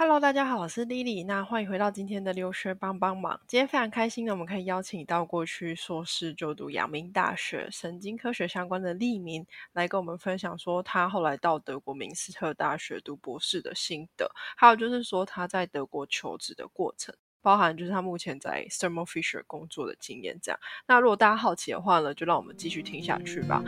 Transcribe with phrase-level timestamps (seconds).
[0.00, 1.26] Hello，大家好，我是 Lily。
[1.26, 3.40] 那欢迎回到今天的留学帮帮忙。
[3.48, 17.12] 今天非常开心呢，我们可以邀请到过去硕士就读阳明大学神经科学相关的利明来跟我们分享，说他后来到德国明斯特大学读博士的心得，还有就是说他在德国求职的过程，
[17.42, 20.38] 包含就是他目前在 Thermo Fisher 工作的经验。
[20.40, 23.64] 这样，那如果大家好奇的话呢，就让我们继续听下去吧。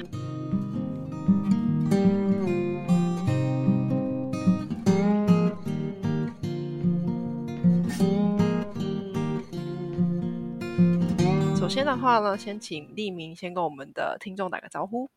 [11.71, 15.09] 先的话呢，先请立明先跟我们的听众打个招呼。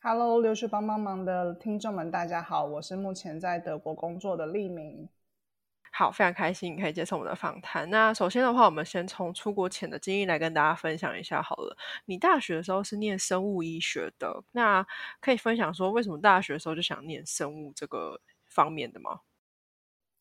[0.00, 5.08] Hello，留学帮帮忙的听众们，大家好，我是目前在德国工作的立明。
[5.90, 7.90] 好，非常开心可以接受我们的访谈。
[7.90, 11.76] 那首先的话，我们先从出国前的经历来跟大家分享一下好了。
[12.04, 14.86] 你大学的时候是念生物医学的，那
[15.20, 19.22] 可以分享说为什么大学的时候就想念生物这个方面的吗？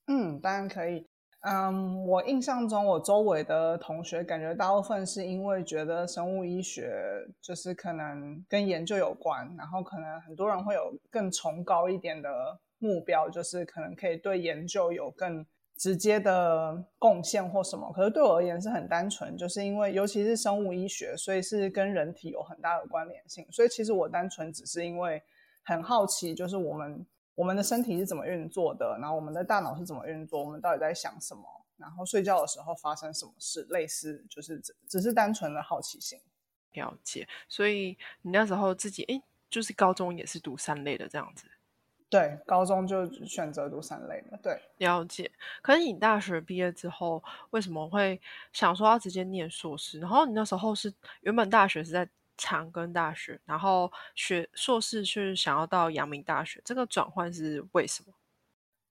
[0.07, 1.05] 嗯，当然可以。
[1.47, 6.99] 嗯，我印象中，我周围的同学感觉大部分是因为觉得生物医学
[7.39, 15.45] 就是可能跟研究有关，然后可能很多人会有更崇高一点的目标，就是可能可以对研究有更
[15.77, 17.91] 直接的贡献或什么。
[17.93, 25.21] 可是对我而言是很单纯，就是因为尤其是生物医学，所以是跟人体有很大的关联性，所以其实我单纯只是因为
[25.63, 27.05] 很好奇，就是我们。
[27.35, 28.97] 我们的身体是怎么运作的？
[28.99, 30.43] 然后我们的大脑是怎么运作？
[30.43, 31.43] 我们到底在想什么？
[31.77, 33.67] 然后睡觉的时候发生什么事？
[33.69, 36.17] 类似就是只只是单纯的好奇心。
[36.71, 37.27] 了解。
[37.49, 41.45] 所以你那时候自己哎，就是高中也是读三类的这样子。
[42.09, 44.39] 对，高中就选择读三类的。
[44.41, 45.29] 对，了解。
[45.61, 48.21] 可是你大学毕业之后，为什么会
[48.53, 49.99] 想说要直接念硕士？
[49.99, 52.09] 然后你那时候是原本大学是在。
[52.37, 58.13] 长庚大学，然后学硕士是想要到阳明大学，这个转换是为什么？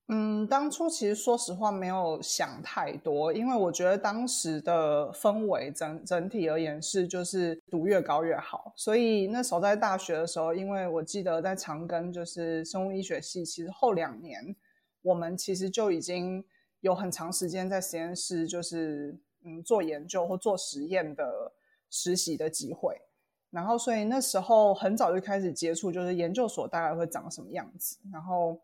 [0.08, 14.54] 嗯，当初其实说实话没有想太多，因为我觉得当时的氛围整整体而言是就是读越高越好，所以那时候在大学的时候，因为我记得在长庚就是生物医学系，其实后两年
[15.00, 16.44] 我们其实就已经
[16.80, 21.50] 有很长时间在实验室就是嗯做研究或做实验的
[21.88, 23.00] 实习的机会。
[23.54, 27.96] 然后，所以那时候很早就开始接触，就是研究所大概会长什么样子。
[28.12, 28.58] 然后，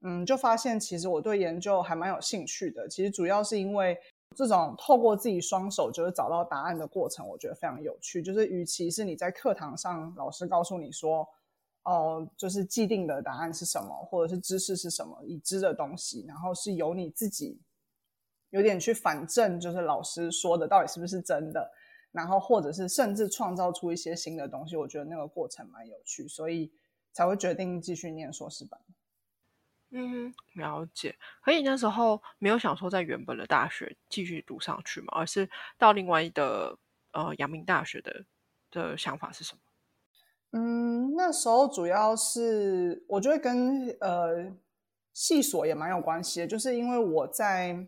[0.00, 2.88] 嗯，就发现其实我对研究还蛮有兴趣的。
[2.88, 3.98] 其实主要是因为
[4.34, 8.22] 这种透过自己双手就是找到答案的过程，我觉得非常有趣。
[8.22, 11.28] 就是与其是你在课堂上老师告诉你说，
[11.82, 17.60] 哦，就是既定的答案是什么，或者是知识是什么已知的东西，然后是由你自己
[18.48, 21.70] 有点去反证，就是老师说的到底是不是真的。
[22.12, 26.72] 然后，或者是甚至创造出一些新的东西，我觉得那个过程蛮有趣，所以
[27.12, 28.80] 才会决定继续念硕士班。
[29.90, 31.14] 嗯，了解。
[31.40, 36.76] 可以那时候没有想说在原本的大学继续读上去嘛，而是到另外的
[37.12, 38.24] 呃阳明大学的
[38.72, 39.60] 的想法是什么？
[40.58, 44.52] 嗯，那时候主要是我觉得跟呃
[45.12, 47.86] 系所也蛮有关系的，就是因为我在。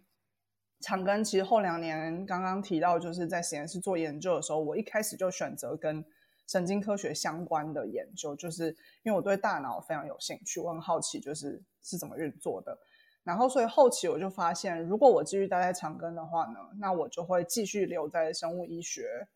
[0.83, 6.05] 长庚其实后两年刚刚提到，就是在实验室做研究的时候，我一开始就选择跟
[6.49, 12.77] 神经科学相关的研究，就是因为我对大脑非常有兴趣，我很好奇就是是怎么运作的。
[13.23, 19.29] 然后所以后期我就发现，如果我继续待在长庚的话呢，那我就会继续留在生物医学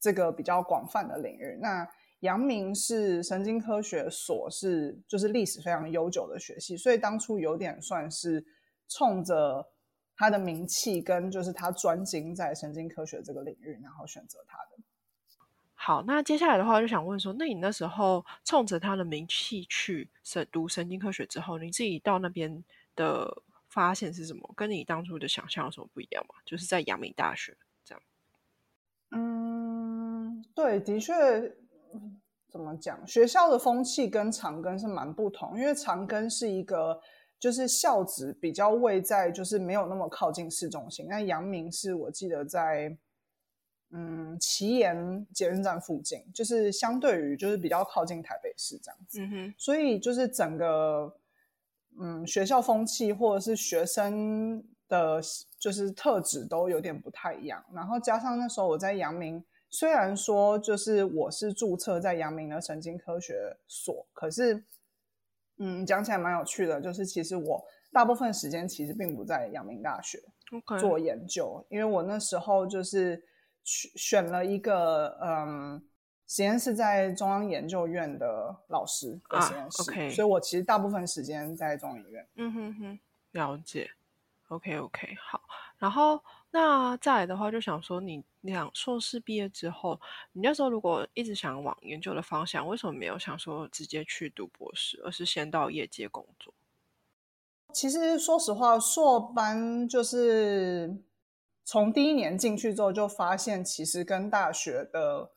[0.00, 1.58] 这个比较广泛的领域。
[1.60, 1.86] 那
[2.20, 8.42] 阳明是神经科学所，是就是历史非常悠久的学系，所以当初有点算是
[8.88, 9.68] 冲着。
[10.16, 14.82] 他的名气跟就是他专精在神经科学这个领域，然后选择他的。
[15.74, 22.64] 好，那接下来的话就想问说，那你那时候冲着他的名气去神读神经科学之后，你自己到那边
[22.96, 24.48] 的发现是什么？
[24.56, 26.36] 跟你当初的想象有什么不一样吗？
[26.46, 28.02] 就是在阳明大学这样。
[29.10, 31.12] 嗯，对，的确，
[32.48, 33.06] 怎么讲？
[33.06, 37.00] 学校的风气跟长庚是蛮不同，因为长庚是一个。
[37.38, 41.06] 就是校址比较位在，就是没有那么靠近市中心。
[41.08, 42.96] 那阳明是我记得在，
[43.90, 49.20] 嗯，奇岩捷运站附近，就是相对于就是比较靠近台北市这样子。
[49.20, 49.54] 嗯哼。
[49.58, 51.14] 所以就是整个，
[52.00, 55.20] 嗯，学校风气或者是学生的，
[55.58, 57.62] 就是特质都有点不太一样。
[57.74, 64.64] 然后加上那时候我在阳明，虽然说就是我是注册在阳明的神经科学所，可是。
[65.58, 70.20] 嗯，讲起来蛮有趣的，就是其实我大部分时间其实并不在阳明大学
[70.78, 73.22] 做研究，因为我那时候就是
[73.62, 75.82] 选选了一个嗯
[76.26, 82.26] 实验室在中央研究院的老师的实验室，OK，，所以我其实大部分时间在中研院。
[82.36, 82.98] 嗯哼哼，
[83.32, 83.90] 了解。
[84.48, 85.40] OK OK，好。
[85.78, 89.98] 然后那再来的话，就想说你两硕士毕业之后，
[90.32, 96.52] 你那时候如果一直想往研究的方向，为什么没有想说直接去读博士，而是先到业界工作？
[97.72, 101.02] 其实说实话，硕班就是
[101.64, 105.30] 从第一年进去之后，就发现其实跟大学的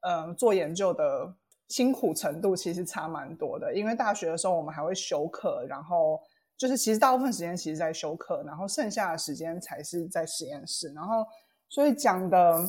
[0.00, 1.34] 嗯做研究的
[1.68, 3.74] 辛苦程度其实差蛮多的。
[3.74, 6.20] 因为大学的时候我们还会修课，然后
[6.56, 10.92] 就是其实大部分时间其实在修课，然后剩下的时间才是在实验室。
[10.92, 11.26] 然后
[11.72, 12.68] 所以讲的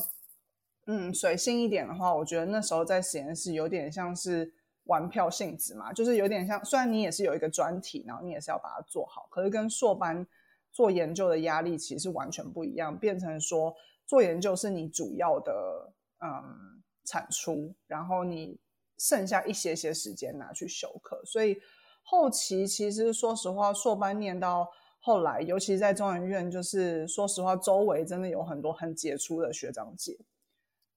[0.86, 4.54] 嗯随性一点的话，我觉得那时候在实验室有点像是。
[4.86, 10.26] 玩票性质嘛，就是有点像，虽然你也是有一个专题，然后你也是要把它做好，可是跟硕班
[10.70, 13.74] 做研究的压力其实完全不一样，变成说
[14.06, 15.90] 做研究是你主要的
[16.20, 18.60] 嗯产出，然后你
[18.98, 21.58] 剩下一些些时间拿去修课，所以
[22.02, 24.70] 后期其实说实话，硕班念到
[25.06, 30.18] 后来，尤其在中研院，就是说实话，周围真的有很多很杰出的学长姐。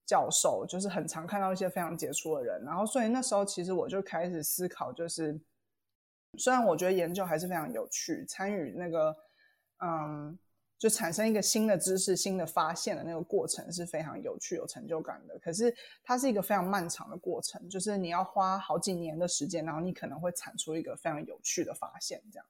[0.06, 5.38] 教授就是很常看到一些非常杰出的人，然后所以那时候其实我就开始思考，就是
[6.38, 9.14] 虽然我觉得研究还是非常有趣，参与那个
[9.84, 10.38] 嗯，
[10.78, 15.38] 就产生一个新的知识、新的发现的那个过程是非常有趣、有成就感的。
[15.40, 22.46] 可是它是一个非常漫长的过程，就是你要花好几年的时间，然后你可能会产出一个非常有趣的发现，这样。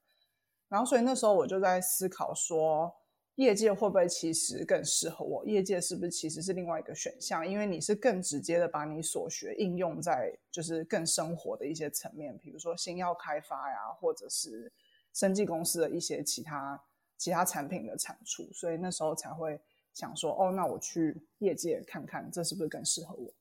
[0.69, 2.95] 然后所以那时候我就在思考说。
[3.35, 5.45] 业界会不会其实更适合我？
[5.45, 7.49] 业界是不是其实是另外一个选项？
[7.49, 14.69] 因为你是更直接的把你所学应用在就是更生活的一些层面，比如说新药开发呀，或者是
[15.13, 16.83] 生技公司的一些其他
[17.17, 18.51] 其他产品的产出。
[18.51, 19.57] 所以那时候才会
[19.93, 23.33] 想说，哦，那我去业界看看，这是不是更适合我？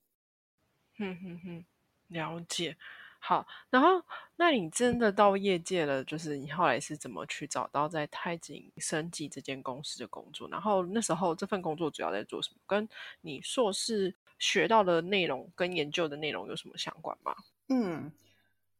[0.96, 1.64] 哼哼哼，
[2.06, 2.76] 了解。
[3.20, 4.02] 好，然后
[4.36, 10.48] 那你真的到业界了，就是你后来是怎么去找到在泰景生技这间公司的工作？
[10.48, 12.60] 然后那时候这份工作主要在做什么？
[12.66, 12.88] 跟
[13.20, 17.34] 你硕士学到的内容跟研究的内容有什么相关吗？
[17.68, 18.10] 嗯，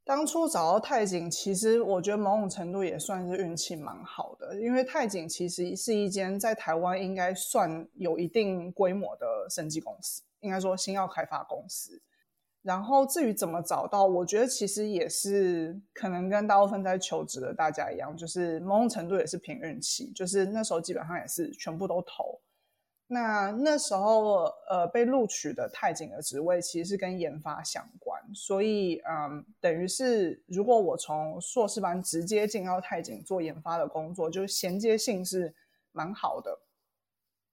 [0.04, 12.00] 当初找到泰景，其实我觉得某种程度也算是运气蛮好的，因为泰景其实是一间在台湾应该算有一定规模的生技公司，应该说新药开发公司。
[12.68, 20.12] 然后至于怎么找到，我觉得其实也是可能跟大部分在求职的大家一样，就是某种程度也是凭运气。
[20.14, 22.38] 就是那时候基本上也是全部都投。
[23.06, 35.54] 那那时候呃被录取的太景的职位其实是跟研发相关，所以嗯等于是如果我从硕士班直接进到太景做研发的工作，就是衔接性是
[35.92, 36.60] 蛮好的。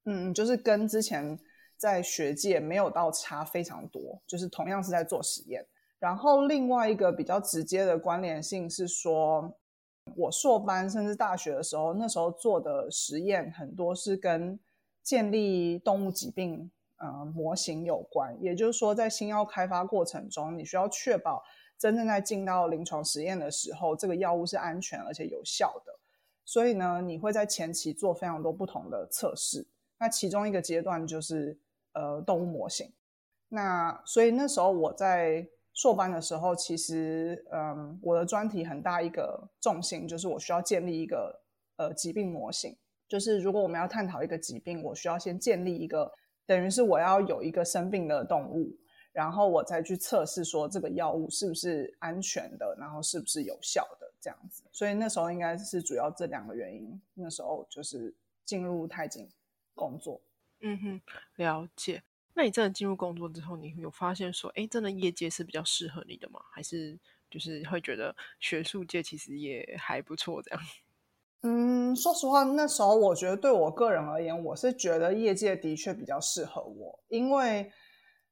[0.03, 1.39] 嗯，就是跟之前。
[1.77, 5.65] 在学界没有到差非常多，就是同样是在做实验。
[5.99, 9.57] 然后另外一个比较直接的关联性是说，
[10.15, 14.59] 我硕班甚至大学的时候，那时候做的实验很多是跟
[15.01, 18.37] 建立动物疾病呃模型有关。
[18.41, 21.43] 也就是说，在新药开发过程中，你需要确保
[21.77, 25.91] 真正在进到临床实验的时候，这个药物是安全而且有效的。
[26.43, 29.65] 所以呢，你会在前期做非常多不同的测试。
[29.97, 31.57] 那其中一个阶段就是。
[31.95, 32.93] 呃，动物模型。
[33.49, 41.41] 那所以那时候我在硕班的时候，其实嗯，我的专题很大一个重心就是我需要建立一个
[41.77, 42.77] 呃疾病模型。
[43.07, 46.11] 就是如果我们要探讨一个疾病，我需要先建立一个，
[46.45, 48.75] 等于是我要有一个生病的动物，
[49.11, 54.63] 然后我再去测试说这个药物是不是安全的，然后是不是有效的这样子。
[54.71, 56.99] 所以那时候应该是主要这两个原因。
[57.13, 59.29] 那时候就是进入太景
[59.75, 60.19] 工作。
[60.65, 61.01] 嗯哼，
[61.35, 62.01] 了解。
[62.33, 66.39] 那你真的进入工作之后，你有发现说，哎，真的业界是比较适合你的吗？
[66.51, 70.59] 还是就是会觉得学术界其实也还不错这样？
[71.43, 77.71] 嗯，说实话，那时候我觉得对我个人而言，我是觉得业界的确比较适合我，因为，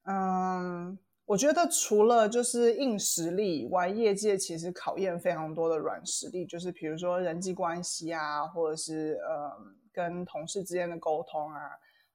[0.06, 9.52] 嗯，我觉得除了就是硬实力以外，业界其实考验非常多的软实力，就是比如说人际关系啊，或者是呃
[9.92, 11.60] 跟同事之间的沟通啊。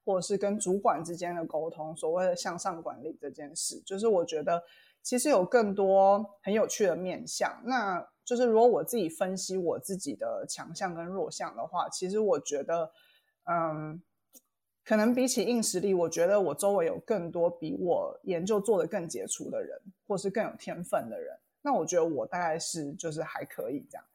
[0.05, 4.63] 或者是跟主管之间的沟通，所谓的向上管理这件事，就是我觉得
[5.03, 7.61] 其实有更多很有趣的面向。
[7.65, 12.91] 那就是如果我自己分析我自己的强项跟弱项的话，其实我觉得，
[13.45, 14.01] 嗯，
[14.83, 21.37] 可能比起硬实力，我觉得我周围有更多比我研究做的更杰出的人，或是更有天分的人。
[21.61, 24.05] 那我觉得我大概是就是还可以这样。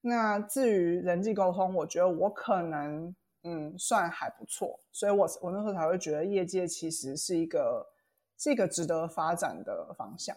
[0.00, 3.14] 那至于人际沟通，我觉得我可能。
[3.42, 7.86] 嗯，算还不错，所以我我那时候才会觉得业界其实是一个
[8.36, 10.36] 是一个值得发展的方向。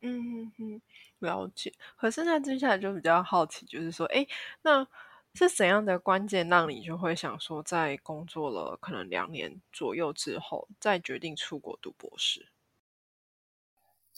[0.00, 0.82] 嗯嗯嗯，
[1.20, 1.72] 了解。
[1.96, 4.26] 可是那接下来就比较好奇，就是说，哎，
[4.62, 4.86] 那
[5.34, 12.51] 是怎样的关键让你就会想说，在工作了可能两年左右之后，再决定出国读博士？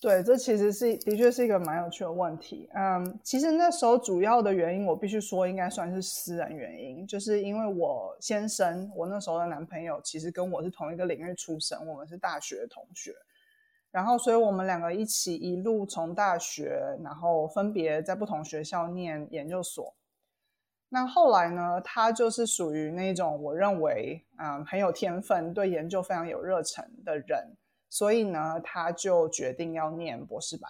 [0.05, 2.69] 对，这其实是的确是一个蛮有趣的问题。
[2.75, 13.15] 嗯，其实那时候主要的原因，我必须说应该算是私人原因，就是因为我先生，我那时候的男朋友，其实跟我是同一个领域出身，我们是大学同学，
[13.91, 19.95] 然后所以我们两个一起一路从大学，然后分别在不同学校念研究所。
[20.91, 27.57] 那后来呢，他就是属于那种我认为嗯很有天分，对研究非常有热忱的人。
[27.95, 30.69] 所以呢，他就决定要念博士班。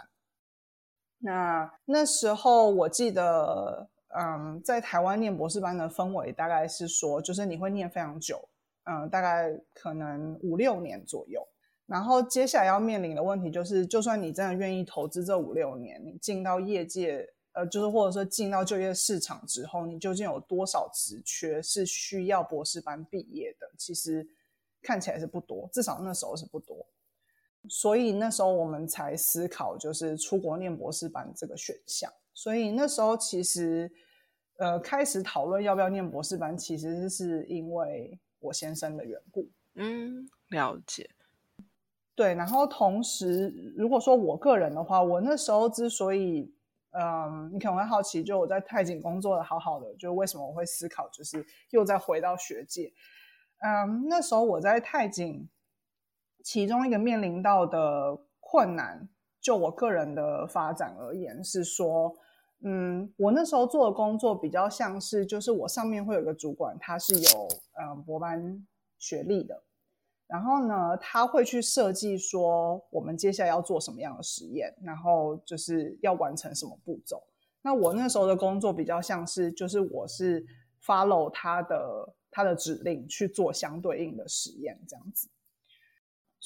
[1.20, 8.46] 那那时候我记得，嗯，在台湾念博士班的氛围大概是说，就是你会念非常久，
[8.84, 11.42] 嗯，大概可能五六年左右。
[11.86, 23.66] 然后接下来要面临的问题就是，就算你真的愿意投资这五六年，你进到业界，呃，就是或者说进到就业市场之后，你究竟有多少职缺是需要博士班毕业的？
[23.78, 24.28] 其实
[24.82, 26.86] 看起来是不多，至少那时候是不多。
[27.68, 32.12] 所以那时候我们才思考，就是出国念博士班这个选项。
[32.34, 33.90] 所以那时候其实，
[34.58, 39.48] 呃，开始讨论要不要念博士班，其实是因为我先生的缘故。
[39.76, 41.08] 嗯，了解。
[42.14, 46.52] 对，然后同时，如果说我个人的话，我那时候之所以，
[46.90, 52.92] 嗯，你可能会好奇，就我在泰景工作的好好的，就为什么我会思考，就是又再回到学界。
[53.60, 55.48] 嗯，那时候我在泰景。
[56.44, 59.08] 其中一个面临到的困难，
[59.40, 62.14] 就我个人的发展而言，是说，
[62.60, 67.48] 嗯，我那时候做的工作比较像是，就是我上面会有个主管，他是有
[67.80, 68.66] 嗯博班
[68.98, 69.62] 学历的，
[70.26, 77.22] 然后呢，他会去设计说我们接下来要做什么样的实验，然后就是要完成什么步骤。
[77.62, 80.44] 那我那时候的工作比较像是，就是我是
[80.84, 85.28] follow 他的他的指令去做相对应的实验，这样子。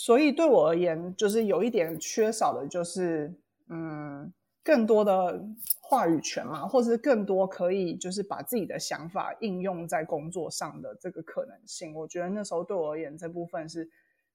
[0.00, 3.34] 所以对我而言，就是有一点缺少的，就是
[3.68, 5.44] 嗯，更多的
[5.80, 11.92] 话语权嘛，或者是更多可以就是把自己的想法应用在工作上的这个可能性。
[11.96, 13.90] 我觉得那时候对我而言，这部分是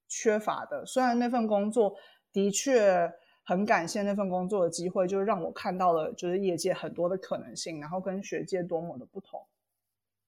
[0.10, 0.86] 缺乏的。
[0.86, 1.96] 虽然那份工作
[2.34, 3.10] 的确
[3.46, 9.40] 很感谢那份工作的机会，就让我看到了就是业界很多的可能性，然后跟学界多么的不同。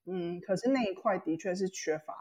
[0.05, 2.15] 嗯，可是那一块的确是缺乏。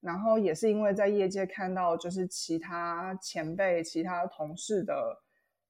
[0.00, 5.22] 然后也是因为在业界看到，就是其他前辈、其他同事的，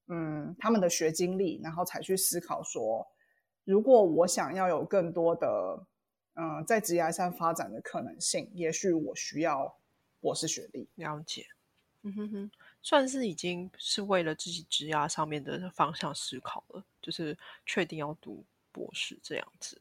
[0.09, 3.06] 嗯，他们的学经历，然后才去思考说，
[3.64, 5.87] 如果我想要有更多的，
[6.35, 9.78] 嗯，在职业上发展的可能性，也许我需要
[10.21, 10.88] 博士学历。
[10.97, 11.47] 了解，
[12.02, 12.50] 嗯哼哼，
[12.83, 19.80] 算是已经是为了自己职业上面的方向思考了，就是确定要读博士这样子，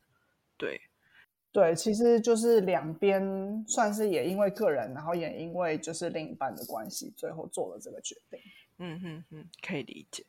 [0.57, 0.79] 对。
[1.55, 8.37] 对，其实就是两边算是也因为个人，然后也因为就是另一半的关系，最后做了这个决定。
[8.79, 10.25] 嗯哼哼，可以理解。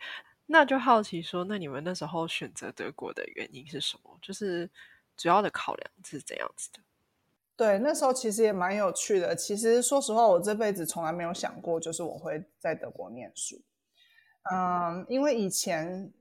[0.47, 4.17] 那就好奇说，那你们那时候选择德国的原因是什么？
[4.23, 4.71] 就是
[5.17, 6.79] 主要的考量是怎样子的？
[7.57, 9.35] 对，那时候其实也蛮有趣的。
[9.35, 13.61] 其实说实话，我这辈子从来没有想过，就是我会在德国念书。
[14.53, 16.13] 嗯，因为以前。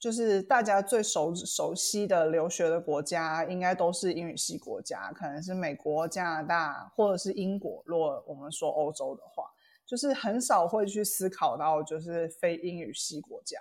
[0.00, 7.82] 就是大家最熟熟悉的留学的国家，应该都是英语系国家，可能是美国、加拿大或者是英国。
[7.84, 9.44] 如果我们说欧洲的话，
[9.84, 13.60] 就是很少会去思考到就是非英语系国家。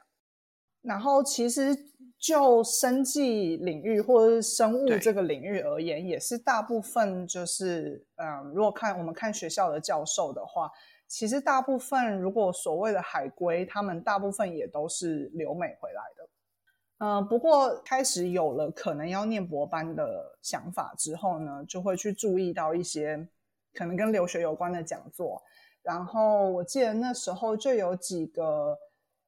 [0.82, 1.76] 然后其实
[2.18, 10.72] 就生计领域或者是生物这个领域而言，也是大部分就是嗯，如果看我们看学校的教授的话。
[11.10, 16.30] 其实大部分，如果所谓的海归，他们大部分也都是留美回来的。
[17.00, 23.28] 嗯，不过开始有了可能要念博班的想法之后呢，就会去注意到一些
[23.74, 25.42] 可能跟留学有关的讲座。
[25.82, 28.78] 然后我记得那时候就有几个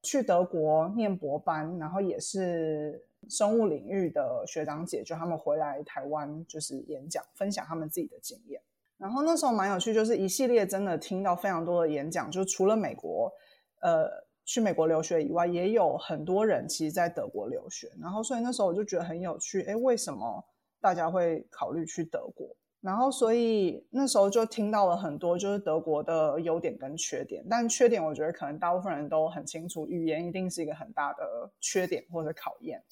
[0.04, 8.62] 去德国念博班，然后也是生物领域的学长姐，就他们回来台湾就是演讲，分享他们自己的经验。
[9.02, 13.34] 然后那时候蛮有趣，就是一系列真的听到非常多的演讲，就除了美国，
[13.82, 14.08] 呃，
[14.46, 17.92] 去美国留学以外，也有很多人其实在德国留学。
[18.00, 20.46] 然后所以那时候我就觉得很有趣，哎，为什么
[20.80, 22.56] 大家会考虑去德国？
[22.80, 32.84] 然后所以那时候就听到了很多就是德国的优点跟缺点，但缺点我觉得可能大部分人都很清楚，语言一定是一个很大的缺点或者考验。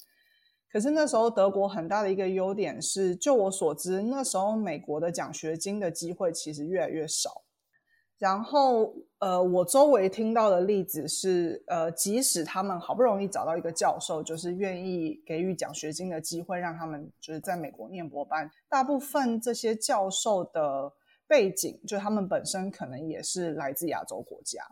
[0.72, 7.42] 可是那时候德国很大的一个优点是，就我所知，那时候美国的奖学金的机会其实越来越少，
[8.18, 20.92] 然后，呃，我周围听到的例子是，呃，即使他们好不容易找到一个教授，就是愿意给予奖学金的机会，让他们就是在美国念博班，大部分这些教授的
[21.26, 24.62] 背景，就他们本身可能也是来自亚洲国家。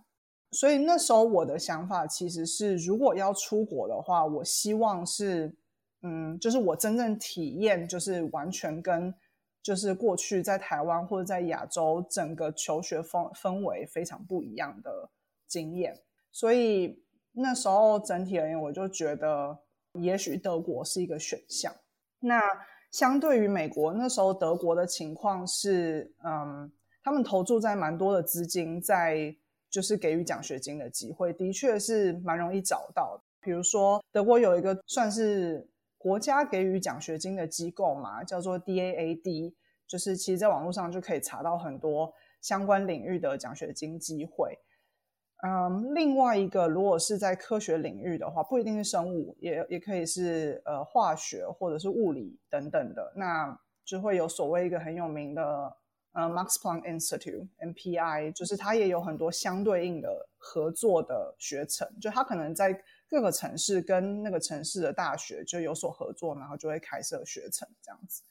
[0.51, 5.55] 所以那时候我的想法其实是，如果要出国的话，我希望是，
[6.03, 9.15] 嗯，就是我真正体验，就是完全跟。
[9.61, 15.11] 就是过去在台湾或者在亚洲整个求学氛氛围非常不一样的
[15.47, 16.01] 经验，
[16.33, 17.03] 所以
[17.33, 19.59] 那时候整体而言，我就觉得
[19.95, 21.75] 也许德国是一个选项。
[22.21, 22.41] 那
[22.91, 29.37] 相对于美国，那时候德国的情况是，嗯，他们投注在蛮多的资金在
[29.69, 33.23] 就是给予奖学金的机会，的确是蛮容易找到。
[33.41, 35.69] 比如说德国有一个算是。
[35.99, 39.53] 国家给予奖学金的机构嘛，叫做 DAAD，
[39.85, 44.57] 就是其实在网络上就可以查到很多相关领域的奖学金机会。
[45.43, 55.77] 嗯，另外一个，如果是在科学领域的话，不一定是生物，也也可以是呃化学或者是物理等等的，那就会有所谓一个很有名的
[56.13, 62.81] 呃 Max Planck Institute（MPI），就是它也有很多相对应的合作的学程，就它可能在。
[63.09, 68.23] 各个城市跟那个城市的大学就有所合作，然后就会开设学程这样子。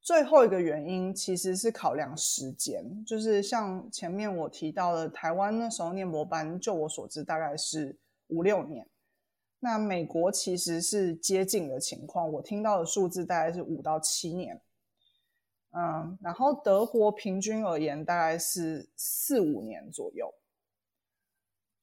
[0.00, 8.86] 最后一个原因其实是考量时间，就是像前面我提到的，台湾那时候念博班，就我所知大概是五六年。
[9.60, 14.60] 那美国其实是接近的情况，我听到的数字大概是五到七年。
[15.70, 20.32] 嗯，然后德国平均而言大概是四五年左右。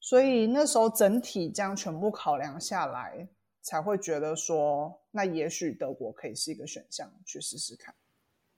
[0.04, 3.28] 所以那时候整体这样全部考量下来，
[3.62, 7.94] 才会觉得说，那也许德国可以是一个选项，去试试看。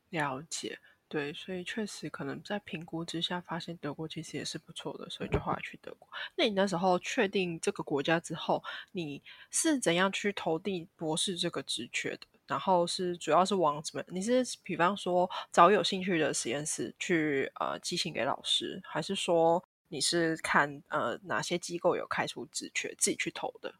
[0.08, 6.08] 了解，对，所以确实可能在评估之下，发现德国其实也是不错的，所以就后来去德国。
[6.34, 12.26] 那你那时候确定这个国家之后，你是怎样去投递博士这个职缺的？
[12.46, 14.02] 然后是主要是往什么？
[14.08, 19.62] 你是比方说找有兴趣的实验室去呃寄信给老师，还是说？
[19.95, 23.73] 你是看呃哪些机构有开出职缺，自己去投的？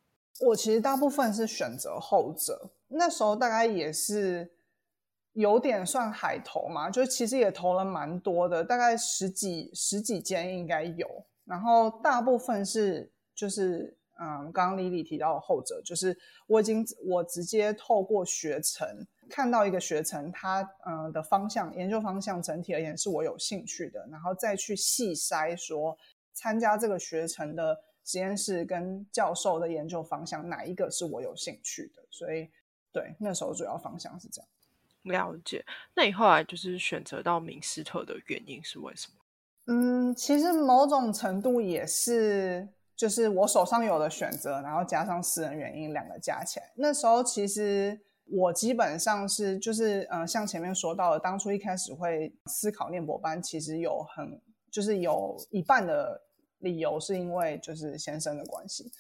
[0.47, 2.71] 我其实大部分是选择后者。
[2.87, 4.53] 那时候大概也是
[5.33, 11.27] 有点算海投嘛，就其实也投了蛮多的，大概十几十几间应该有。
[11.45, 19.05] 然后大部分是就是嗯，刚刚李李提到的后者，就是我已经我直接透过学程。
[19.29, 25.97] 看到一个学程，它嗯的方向研究方向整体而言是我有兴趣的，然后再去细筛说
[26.33, 32.51] 参加这个学程的实验室跟教授的研究方向哪一个是我有兴趣的，所以
[32.93, 34.49] 对那时候主要方向是这样。
[35.03, 35.65] 了解。
[35.95, 39.15] 那你后来就是选择到明斯特的原因是为什么？
[39.67, 48.01] 嗯，其实某种程度也是就是我手上有的选择，然后加上私人原因两个加起来，那时候其实。
[48.27, 56.21] 我基本上是就是呃，像前面说到的，当初一开始会思考念博班，其实有很就是有一半的
[56.59, 58.91] 理由是因为就是先生的关系，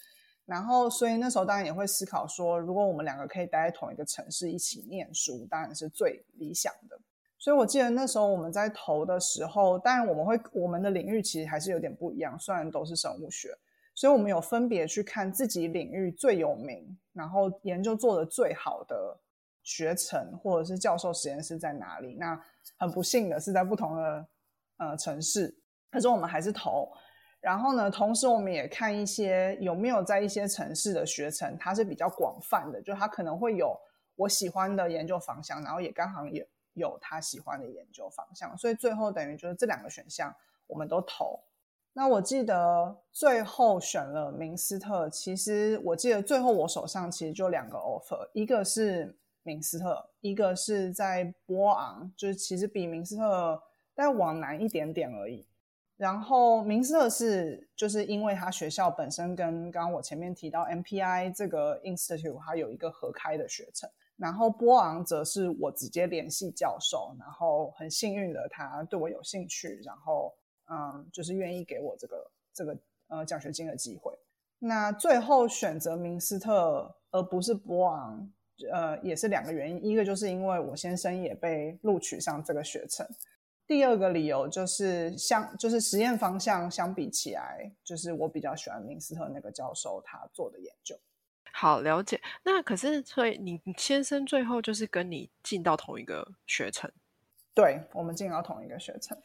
[0.45, 6.99] 然后所以那时候当然也会思考说，如果我们两个可以待在同一个城市一起念书，当然是最理想的。
[7.39, 13.57] 所以我记得那时候我们在投的时候，当然我们会我们的领域其实还是有点不一样，虽然都是生物学。
[13.95, 19.21] 所以我们有分别去看自己领域最有名，然后研究做的最好的
[19.63, 22.17] 学程或者是教授实验室在哪里。
[22.17, 22.39] 那
[22.77, 24.27] 很不幸的是在不同的
[24.79, 25.57] 呃城市，
[25.91, 26.91] 可是我们还是投。
[27.41, 33.79] 然后呢，同时我们也看一些有没有在一些城市的学程，它是比较广泛的，就它可能会有
[34.17, 38.57] 我喜欢的研究方向，然后也刚好也有他喜欢的研究方向。
[38.59, 40.35] 所以最后等于就是这两个选项
[40.67, 41.39] 我们都投。
[41.97, 53.63] 那我记得最后选了明斯特，其实我记得最后我手上其实就两个 offer，一个是明斯特，一个是在波昂，就是其实比明斯特
[53.95, 55.47] 再往南一点点而已。
[55.97, 70.35] 然后明斯特是就是因为他学校本身跟刚刚我前面提到 MPI 这个 institute 它有一个合开的学程，然后波昂则是我直接联系教授，然后很幸运的他对我有兴趣，然后。
[70.71, 72.77] 嗯，就是愿意给我这个这个
[73.09, 74.13] 呃奖学金的机会。
[74.59, 78.33] 那最后选择明斯特而不是博昂，
[78.73, 79.85] 呃，也是两个原因。
[79.85, 83.07] 一个就是因为我先生也被录取上这个学程。
[83.67, 90.95] 第二个理由就是相就是实验方向相比起来，就是我比较喜欢明斯特那个教授他做的研究。
[91.53, 92.21] 好了解。
[92.43, 96.91] 那可是所以你先生最后就是跟你进到同一个学程？
[97.55, 99.17] 对，我们进到同一个学程。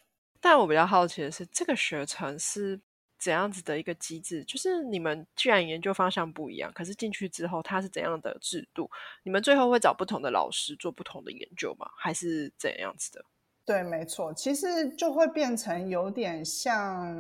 [0.42, 2.80] 但我比较好奇的是，这个学程是
[3.18, 4.44] 怎样子的一个机制？
[4.46, 8.90] 就是你们既然研究方向不一样，可是进去之后，它是怎样的制度？
[9.24, 11.86] 你们最后会找不同的老师做不同的研究吗？
[11.98, 13.26] 还是怎样子的？
[13.66, 17.14] 对，没错，其实就会变成有点像，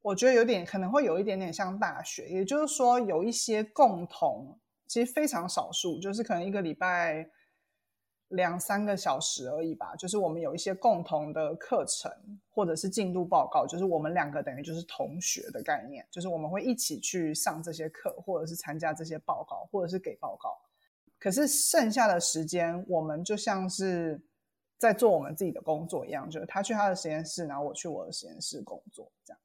[0.00, 7.28] 我觉得有点可能会有一点点像大学，也就是说有一些共同，其实非常少数，就是可能一个礼拜。
[8.28, 12.12] 两三个小时而已吧，就是我们有一些共同的课程，
[12.50, 20.58] 或者是进度报告，就是我们两个等于就是同学的概念，就是我们会一起去上这些课，或者是参加这些报告，或者是给报告。
[21.18, 24.20] 可是剩下的时间，我们就像是
[24.76, 29.40] 在做我们自己的工作一样，就是他去他的实验室，然后我去我的实验室工作，这样。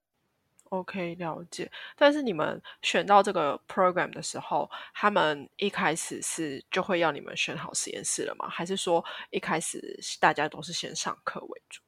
[0.74, 1.72] OK，了解。
[1.96, 8.50] 但是你们选到这个 program 的时候，他们一开始是就会要你们选好实验室了吗？
[8.50, 11.82] 还是说一开始大家都是先上课为主？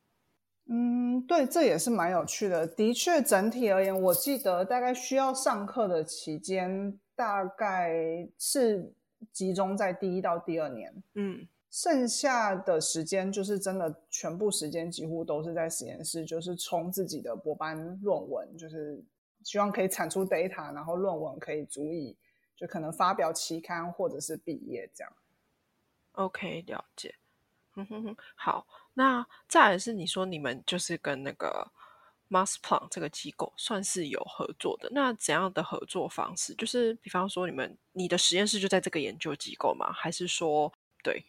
[0.68, 2.68] 嗯，对，这也是蛮有趣的。
[2.68, 7.92] 的确，整体而言，我记得大概需要上课的期间，大概
[8.38, 8.94] 是
[9.32, 11.04] 集中在第一到第二年。
[11.16, 11.48] 嗯。
[11.76, 19.04] 剩下的时间就是真的，全部时间几乎都是在实验室，就是冲自己的博班论文，就是
[19.44, 22.16] 希望可以产出 data，然后论文可以足以
[22.56, 25.14] 就可能发表期刊或者是毕业这样。
[26.14, 27.14] OK，了解。
[27.74, 31.70] 哼哼哼，好，那再来是你说你们就是跟那个
[32.30, 36.56] Mass Plan 这个机构算是有合作的，那怎样的合作方式？
[36.56, 39.92] 就是比方说你们你的实验室就在这个研究机构吗？
[39.92, 40.72] 还是说
[41.04, 41.26] 对？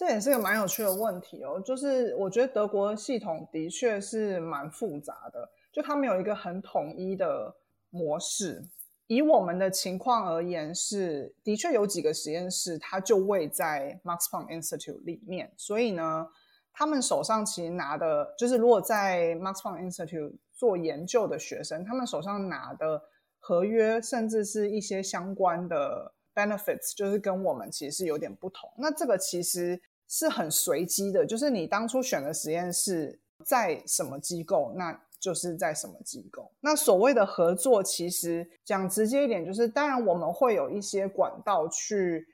[0.00, 7.54] 这也是个蛮有趣的问题哦，就是我觉得德国系统的确是蛮复杂的，就它没有一个很统一的
[7.90, 8.64] 模式。
[9.08, 16.26] 以我们的情况而言，是的确有几个实验室，它就位在 Max Planck Institute 里面，所以呢，
[16.72, 23.02] 他们手上其实拿的，就是如果在 Max Planck Institute 做研究的学生，他们手上拿的
[23.38, 28.72] 合约，甚至是一些相关的 benefits，就是跟我们其实是有点不同。
[28.78, 29.78] 那这个其实。
[30.12, 36.50] 是很随机的，就是你当初选的实验室在什么机构，那就是在什么机构。
[36.60, 42.26] 那所谓的合作，其实讲直接一点，就是当然我们会有一些管道去，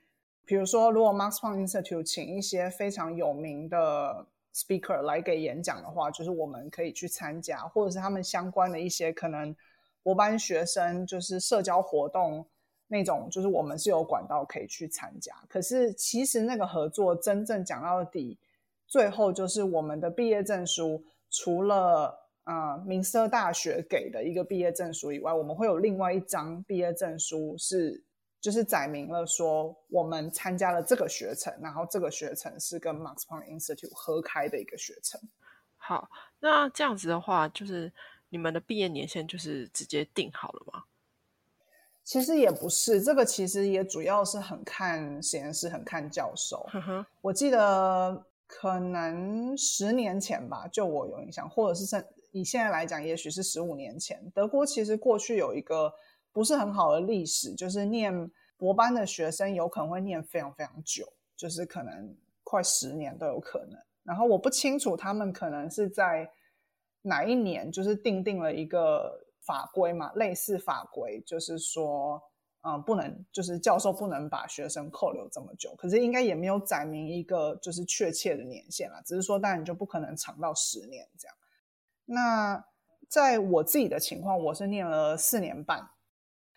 [0.43, 9.55] 比如说如果 Max Planck Institute 请一些非常有名的 speaker 来给演讲的话，就是我们可以去参加，或者是他们相关的一些可能
[10.01, 12.47] 我班学生就是社交活动。
[12.87, 18.39] 那种就是我们是有管道可以去参加，可是其实那个合作真正讲到底，
[18.87, 28.05] 最后就是我们的毕业证书，除了啊明斯特大学给的一个毕业证书以外，我们会有另外一张毕业证书，是
[28.39, 35.19] 就是载明了说我们参加了这个学程，然后这个学程是跟 Max Plan Institute 合开的一个学程。
[35.75, 37.91] 好，那这样子的话，就是
[38.29, 40.83] 你们的毕业年限就是直接定好了吗？
[42.07, 46.65] 其实也不是，这个其实也主要是很看实验室，很看教授。
[47.19, 54.31] 我记得可能十年前吧，就我有印象，或者是现以现在来讲，也许是十五年前。
[54.33, 55.93] 德国其实过去有一个
[56.31, 63.77] 不是很好的历史，就是念博班的学生有可能会念非常非常久，就是可能快十年都有可能。
[64.05, 66.31] 然后我不清楚他们可能是在
[67.01, 69.26] 哪一年，就是定定了一个。
[69.47, 72.21] 法规嘛，类似法规，就是说，
[72.63, 75.73] 嗯，不能，就是教授不能把学生扣留这么久。
[75.77, 81.37] 可是应该也没有载明一个就是确切的年限啦，只是说，当然你就不可能长到十年这样。
[82.03, 82.61] 那
[83.07, 85.89] 在我自己的情况，我是念了四年半，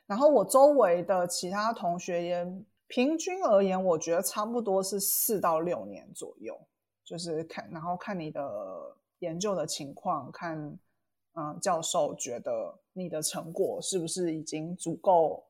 [0.06, 2.44] 然后我周围的其他同学也
[2.88, 6.60] 平均而言，我觉得差不多是四到六年左右，
[7.04, 10.76] 就是看，然后看你的研究的情况，看。
[11.40, 15.42] 嗯，教授觉得你的成果是不是已经足够，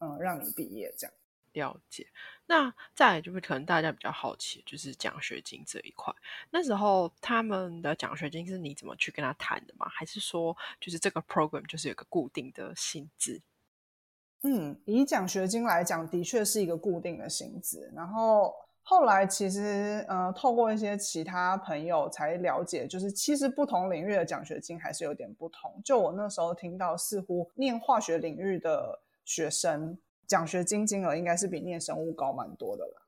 [0.00, 1.14] 嗯，让你毕业这样？
[1.52, 2.06] 了解。
[2.44, 6.14] 那再来就是可能大家比较好奇，就是奖学金这一块。
[6.50, 9.88] 那时候他们的奖学金是你怎么去跟他谈的吗？
[9.88, 13.40] 还是说就是这个 program 就是有个固定的薪资？
[14.42, 17.90] 嗯，以奖学金来讲，的确是一个固定的薪资。
[17.94, 18.54] 然后。
[18.88, 25.82] 后来其实，呃，透过一些其他朋友才了解，就是其实不同领域的奖学金还是有点不同。
[25.84, 33.02] 就我那时候听到，似乎念化学领域的学生奖学金金额应该是比念生物高蛮多的了。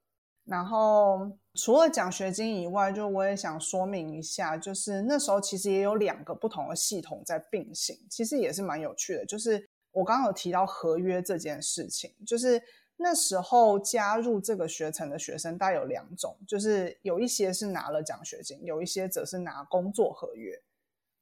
[0.44, 9.24] 然后除了奖学金以外，就我也想说明一下，就是那时候其实也有两个不同的系统在并行，其实也是蛮有趣的。
[9.24, 12.60] 就是我刚刚有提到合约这件事情，就是。
[13.00, 20.60] 那时候加入这个学程的学生大概有两种，就是有一些是拿了奖学金，有一些则是拿工作合约。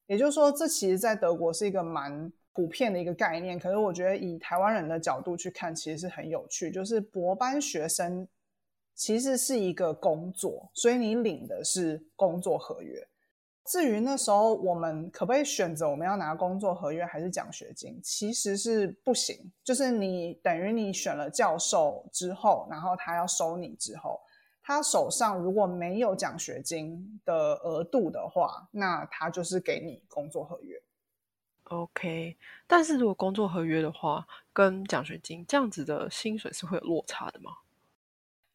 [0.07, 3.59] 也就是说，这其实在德国是一个蛮普遍的一个概念。
[3.59, 8.27] 可是我觉得以台湾人的角度去看，其实是很有趣，就是博班学生
[8.95, 13.07] 其实是一个工作，所以你领的是工作合约。
[13.67, 19.53] 至于那时候我们可不可以选择我们要拿工作合约还是奖学金，其实是不行。
[19.65, 24.21] 就是你等于你选了教授之后，然后他要收你之后，
[24.63, 30.81] 他手上如果没有奖学金的额度的话，那他就是给你工作合约。
[31.65, 37.51] OK，但是如果工作合约的话，跟奖学金这样子的薪水是会有落差的吗？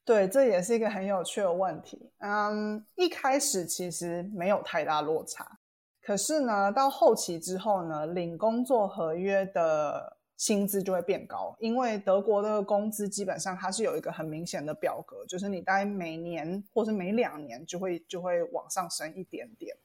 [0.03, 2.11] 对，这也是一个很有趣的问题。
[2.19, 5.59] 嗯，一开始其实没有太大落差，
[6.01, 19.77] 可是呢，到后期之后呢，领工作合约的薪资就会变高，因为德国的工资基本上它是有一个很明显的表格，就是你大概每年或是每两年就会就会往上升一点点。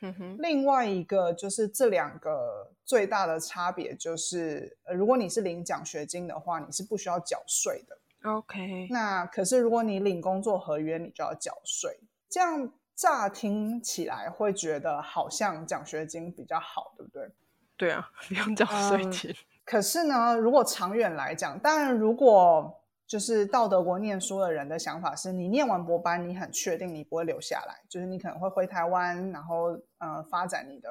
[0.00, 7.98] 嗯哼，另外一个就是这两个最大的差别就是，呃，如果你是领奖学金的话，你是不需要缴税的。
[8.36, 11.98] OK，那可是如果你领工作合约，你就要缴税。
[12.28, 17.30] 这样乍听起来会觉得好像奖学金比较好，对不对？
[17.76, 19.34] 对啊， 不用缴税金。
[19.64, 30.90] 可是呢，如果长远来讲，当然如果就是到德国念书的人的想法是，你念完博班，你很确定你不会留下来，就是你可能会回台湾，然后呃发展你的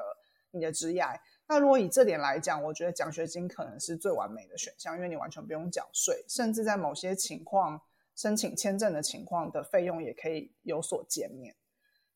[0.50, 1.02] 你的职业。
[1.48, 7.80] 那如果以这点来讲，我觉得奖学金可能是最完美的选项，因为你完全不用缴税，甚至在某些情况
[8.14, 11.54] 申请签证的情况的费用也可以有所减免。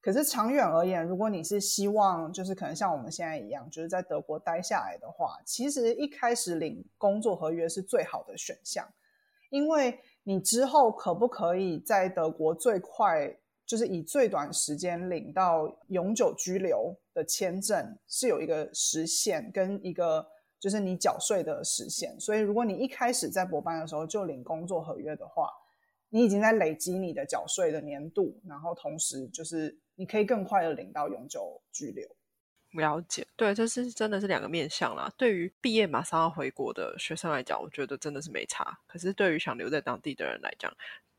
[0.03, 8.87] 可是长远而言，如果你是希望就是可能像我们现在一样，就是在德国待下来的话，其实一开始领工作合约是最好的选项，
[9.49, 13.39] 因为你之后可不可以在德国最快。
[13.73, 20.29] 就是以最短时间领到永久居留的签证是有一个时限跟一个
[20.61, 25.49] 就是你缴税的时限，所以如果你一开始在博班的时候就领工作合约的话，
[26.11, 32.07] 你已经在累积你的缴税的年度，然后同时就是你可以更快的领到永久居留。
[32.73, 35.11] 了解，对，这是真的是两个面向啦。
[35.17, 38.79] 对于毕业马上要回国的学生来讲，我觉得真的是没差。
[38.87, 40.71] 可是对于想留在当地的人来讲，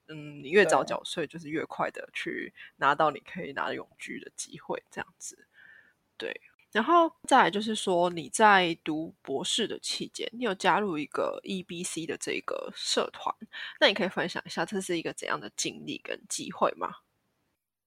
[0.10, 5.48] 嗯，你越早缴税，就是越快的去拿到你可以拿永居的机会，这样子。
[6.18, 6.42] 对，
[6.74, 13.34] 然后再来就是说，你在读博士的期间，你有加入一个 EBC 的这个社团，
[13.80, 16.90] 那你可以分享一下这是一个怎样的经历跟机会吗？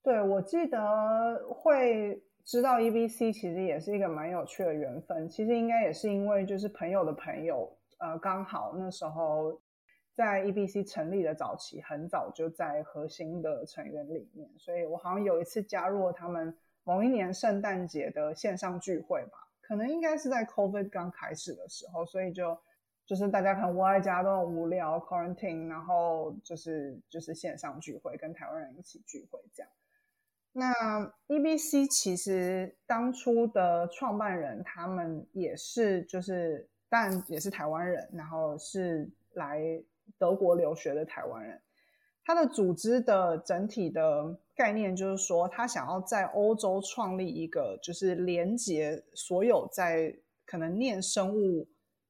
[0.02, 9.60] 对，我记得会知道 EBC 其实也是一个蛮有趣的缘分，其实应该也是因为就是朋友的朋友，呃，刚好那时候。
[10.16, 22.58] 在 EBC 成立的早期，很早就在核心的成员里面，所以我好像有一次加入了他们某一年圣诞节的线上聚会吧，可能应该是在 COVID 刚开始的时候，所以就
[23.04, 29.70] 就是大家可能窝在家都很无聊，quarantine，然后就是就是线上聚会，跟台湾人一起聚会这样。
[30.54, 30.72] 那
[31.28, 39.60] EBC 其实当初的创办人他们也是就是但也是台湾人，然后是来。
[40.18, 41.60] 德国留学的台湾人，
[42.24, 51.68] 他的组织的整体的概念就是说，他想要在欧洲创立一个，就是连接所有在可能念生物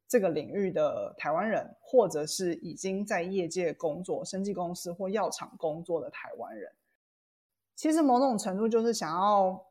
[0.09, 6.73] 这个领域的台湾人，或者是已经在业界工作、生技公司或药厂工作的台湾人。
[7.75, 9.67] 其实某种程度就是想要。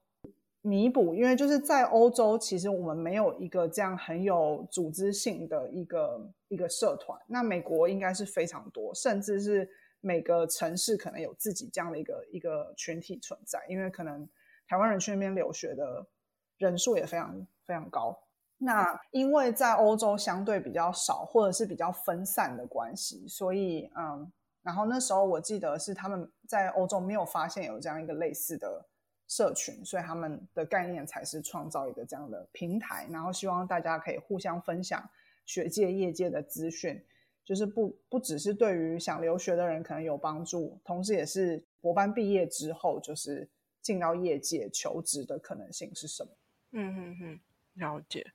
[0.67, 7.21] 弥补，因为就是在欧洲，其实我们没有一个这样很有组织性的一个一个社团。
[7.27, 9.69] 那美国应该是非常多，甚至是
[10.01, 13.63] 每个城市可能有自己这样的一个一个群体存在。
[13.69, 14.27] 因为可能
[14.67, 16.03] 台湾人去那边留学的
[16.57, 18.17] 人数也非常非常高。
[18.57, 24.31] 那因为在欧洲相对比较少，或者是比较分散的关系，所以嗯，
[24.63, 28.87] 然后那时候我记得是他们在欧洲没有发现有这样一个类似的。
[29.27, 35.09] 社群，所以他们的概念才是创造一个这样的平台，然后希望大家可以互相分享
[35.45, 37.03] 学界、业界的资讯，
[37.43, 43.49] 就是不不只是对于想留学的人可能有帮助，同时也是博班毕业之后就是
[43.81, 46.31] 进到业界求职的可能性是什么？
[46.71, 47.39] 嗯嗯嗯，
[47.73, 48.25] 了解。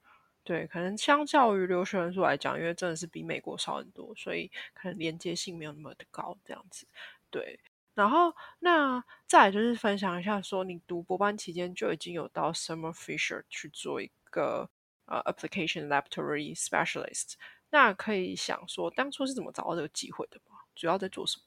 [0.42, 6.86] 对，可能相较于留学人数来讲，因为真的是比美国少很多，所以可能连接性没有那么的高，这样子。
[7.30, 7.60] 对。
[8.00, 14.70] 然后，那再就是分享一下，说你读博班期间就已经有到 Summer Fisher 去做一个
[15.04, 17.34] 呃 Application Laboratory Specialist。
[17.68, 20.56] 那可以想说，当初是怎么找到这个机会的吗？
[20.74, 21.44] 主要在做什么？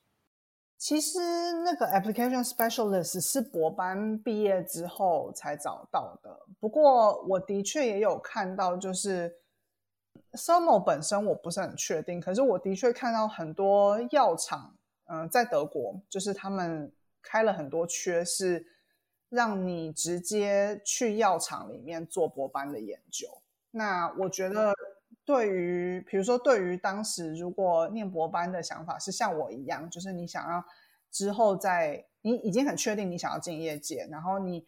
[0.77, 1.19] 其实
[1.63, 6.45] 那个 Application Specialist 是博班毕业之后才找到的。
[6.59, 9.39] 不过我的确也有看到，就是
[10.33, 18.65] Summer 本身我不是很确定，可是我的确看到很多药厂，嗯，在德国就是他们开了很多缺，是
[19.29, 23.27] 让你直接去药厂里面做博班的研究。
[23.71, 24.73] 那我觉得，
[25.25, 30.63] 对于比如说对于当时如果念博班的想法是像我一样，就是你想要
[31.11, 34.65] 之后在你已经很确定你想要进业界，然后你。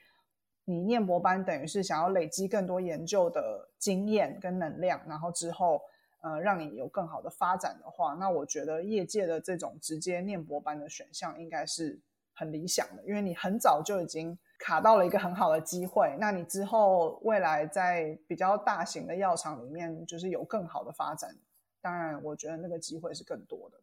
[0.68, 5.80] 你念博班等于是想要累积更多研究的经验跟能量，然后之后
[6.26, 12.00] 呃让你有更好的发展的话，那我觉得业界的这种直接念博班的选项应该是
[12.34, 21.38] 很理想的，因为你很早就已经卡到了一个很好的机会，那你之后未来在比较大型的药厂里面就是有更好的发展，
[21.80, 23.78] 当然我觉得那个机会是更多的。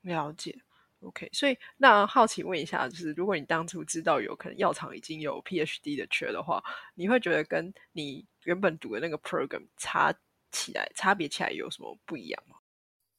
[0.00, 0.58] 了解。
[1.00, 10.14] OK，所以那好奇问一下，就是如果你当初知道有可能药厂已经有 PhD 的缺的话，你会觉得跟你原本读的那个 program 差
[10.54, 12.56] 起来，差别起来有什么不一样吗？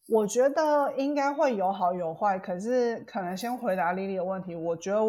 [0.08, 4.56] 我觉得应该会有好有坏，可是可能先回答丽丽的问题。
[4.56, 5.00] 我觉得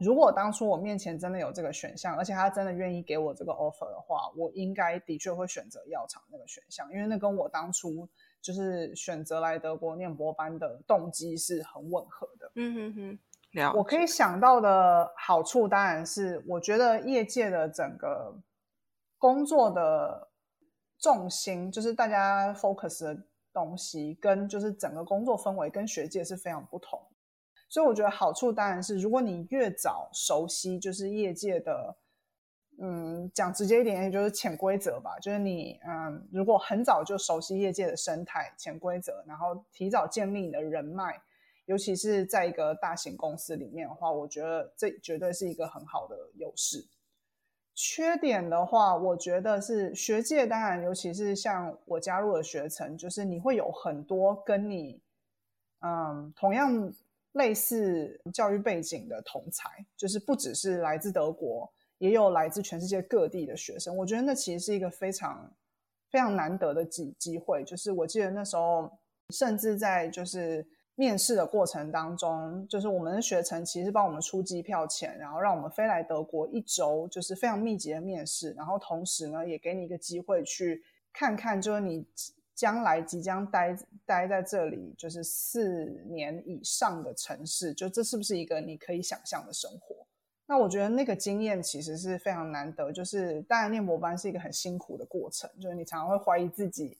[0.00, 8.08] 如果当初我面前真的有这个选项，而且他真的愿意给我这个 offer 的话，我应该的确会选择药厂那个选项，因为那跟我当初。
[8.42, 12.52] 就是选择来德国念博班的动机是很吻合的。
[12.54, 13.18] 嗯哼
[13.52, 18.32] 哼，我可以想到的好处当然是，我觉得业界的整个
[19.18, 20.28] 工作的
[20.98, 27.00] 重心，就是大家 focus 的东西，跟就是整个工作氛围跟学界是非常不同。
[27.68, 31.96] 所以我觉得好处当然是，如果你越早熟悉，就是业界的。
[32.78, 35.18] 嗯，讲直接一点，就是潜规则吧。
[35.18, 41.18] 就是你，嗯，如果很早就熟悉业界的生态、潜规则，然后提早建立你的人脉，
[41.64, 46.86] 尤其是在一个大型公司里面的话，我觉得这绝对是一个很好的优势。
[47.76, 55.00] 缺点的话，我觉得是学界，当然，尤其是像我加入的学程，就是你会有很多跟你，
[55.80, 56.92] 嗯，同样
[57.32, 61.70] 类似教育背景的同才，就是不只是来自德国。
[61.98, 65.50] 也有来自全世界各地的学生，我觉得那其实是一个非常
[66.10, 67.64] 非常难得的机机会。
[67.64, 68.90] 就是我记得那时候，
[69.30, 78.52] 甚至在就是面试的过程当中，就是我们的学程其实帮我们出机票钱，然后让我们飞来德国一周，就是非常密集的面试。
[78.52, 80.82] 然后同时呢，也给你一个机会去
[81.12, 82.06] 看看，就是你
[82.54, 90.06] 将来即将待待在这里就是四年以上的城市，就这是不是一个你可以想象的生活？
[90.48, 96.96] 那我觉得那个经验其实是非常难得，就是当然念博班是一个很辛苦的过程，就是你常常会怀疑自己，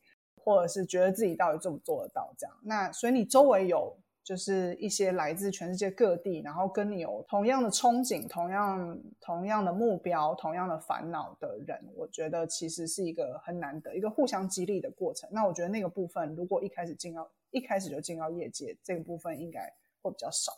[0.47, 2.57] 或者是觉得自己到底做不做得到这样。
[2.63, 15.29] 那所以你周围有就是一些来自全世界各地，然后跟你有同样的憧憬、同样同样的目标、同样的烦恼的人，我觉得其实是一个很难得、一个互相激励的过程。
[15.33, 20.53] 那我觉得那个部分，如果一开始进到一开始就进到业界，这个部分应该会比较少。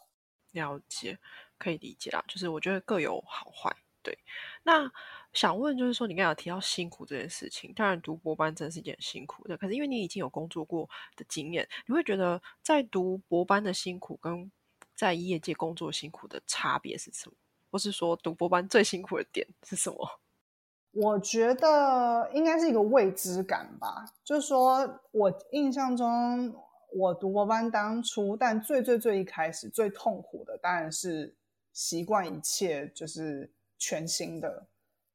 [0.52, 1.18] 了解。
[1.58, 3.74] 可以理解啦，就是我觉得各有好坏。
[4.00, 4.16] 对，
[4.62, 4.88] 那
[5.32, 9.56] 想问就是说，你刚才提到辛苦这件事情，当然读博班真是一件辛苦的。
[9.56, 14.50] 可是因为你已经有工作过的经验，你会觉得在读博班的辛苦跟
[14.94, 17.36] 在业界工作辛苦的差别是什么？
[17.70, 20.20] 或是说读博班最辛苦的点是什么？
[20.92, 24.06] 我觉得应该是一个未知感吧。
[24.24, 26.54] 就是说我印象中，
[26.94, 31.34] 我读博班当初，但最最最一开始最痛苦的当然是。
[31.70, 34.66] 习惯一切就是全新的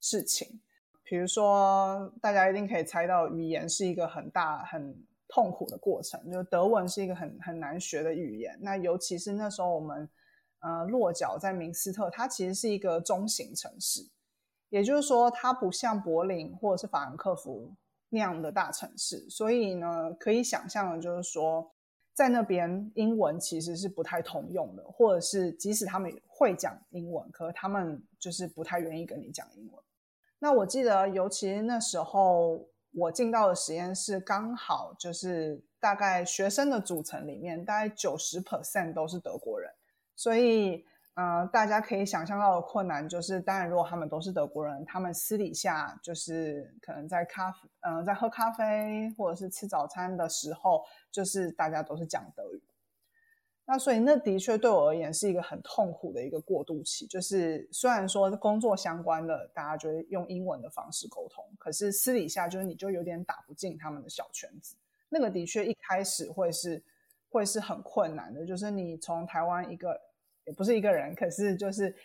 [0.04, 0.60] 事情，
[1.02, 4.94] 比如说大家一定可以猜到，语言是一个很大很
[5.30, 6.30] 痛苦的过程。
[6.30, 10.10] 就德文是一个很很难学的语言，那尤其是那时候我们
[10.60, 14.10] 呃落脚在明斯特，它其实是一个中型城市，
[14.68, 17.74] 也就是说它不像柏林或者是法兰克福
[18.10, 21.72] 那样的大城市，所以呢，可以想象的就是说。
[22.16, 29.84] 在那边，英文其实是不太通用的，或者是即使他们会讲英文，可他们就是不太愿意跟你讲英文。
[30.44, 39.72] 那我记得，尤其那时候我进到的实验室，刚好就是大概学生的组成里面，大概九十 percent 都是德国人，
[40.18, 40.86] 所以。
[41.16, 52.64] 呃，大家可以想象到的困难就是，当然，如果他们都是德国人，他们私底下就是可能在咖啡，呃，在喝咖啡或者是吃早餐的时候，就是大家都是讲德语。
[53.66, 57.08] 那所以那的确对我而言是一个很痛苦的一个过渡期。
[57.08, 64.76] 就是虽然说工作相关的，大家就会用英文的方式沟通，可是私底下就是你就有点打不进他们的小圈子。
[65.10, 66.84] 那个的确一开始会是
[67.30, 70.00] 会是很困难的，就是你从台湾一个。
[70.46, 71.96] 也不是一个人，可是就是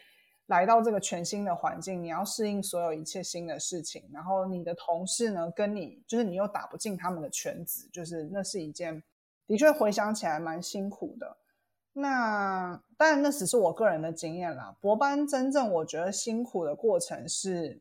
[0.47, 9.03] 来到这个全新的环境，你要适应所有一切新的事情，然后你的同事呢，跟你就是你又打不进他们的圈子，就是那是一件
[9.45, 11.37] 的确回想起来蛮辛苦的。
[12.01, 14.77] 那当然，那只是我个人的经验啦。
[14.81, 17.81] 博班真正我觉得辛苦的过程是，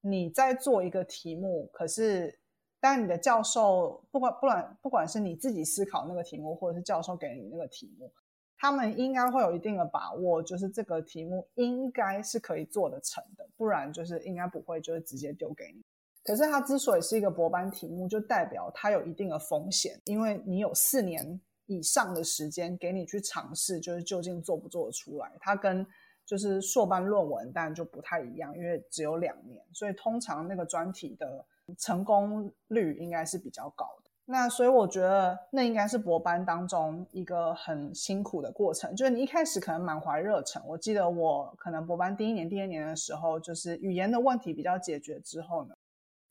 [0.00, 2.38] 你在做一个题目，可是
[2.78, 8.12] 当你的教授不管不管不管是你自己思考那个题目，或者是教授给你那个题目，
[8.56, 15.82] 他们应该会有一定的把握，就是这个题目应该是可以做得成的，不然就是应该不会就是直接丢给你。
[16.22, 21.40] 可是它之所以是一个博班题目，就代表它有一定的风险，因为你有四年。
[21.68, 25.30] 以上的时间给你去尝试，就是究竟做不做得出来。
[25.38, 25.86] 它跟
[26.24, 31.44] 就是硕班论文，当然就不太一样，因为只有两年，所以通常那个专题的
[31.76, 34.10] 成功率应该是比较高的。
[34.24, 40.62] 那所以我觉得那应该是博班当中一个很辛苦的过程，就是你一开始可能满怀热忱。
[40.66, 45.74] 我记得我可能博班第一年、第二年的时候，就是语言的问题比较解决之后呢，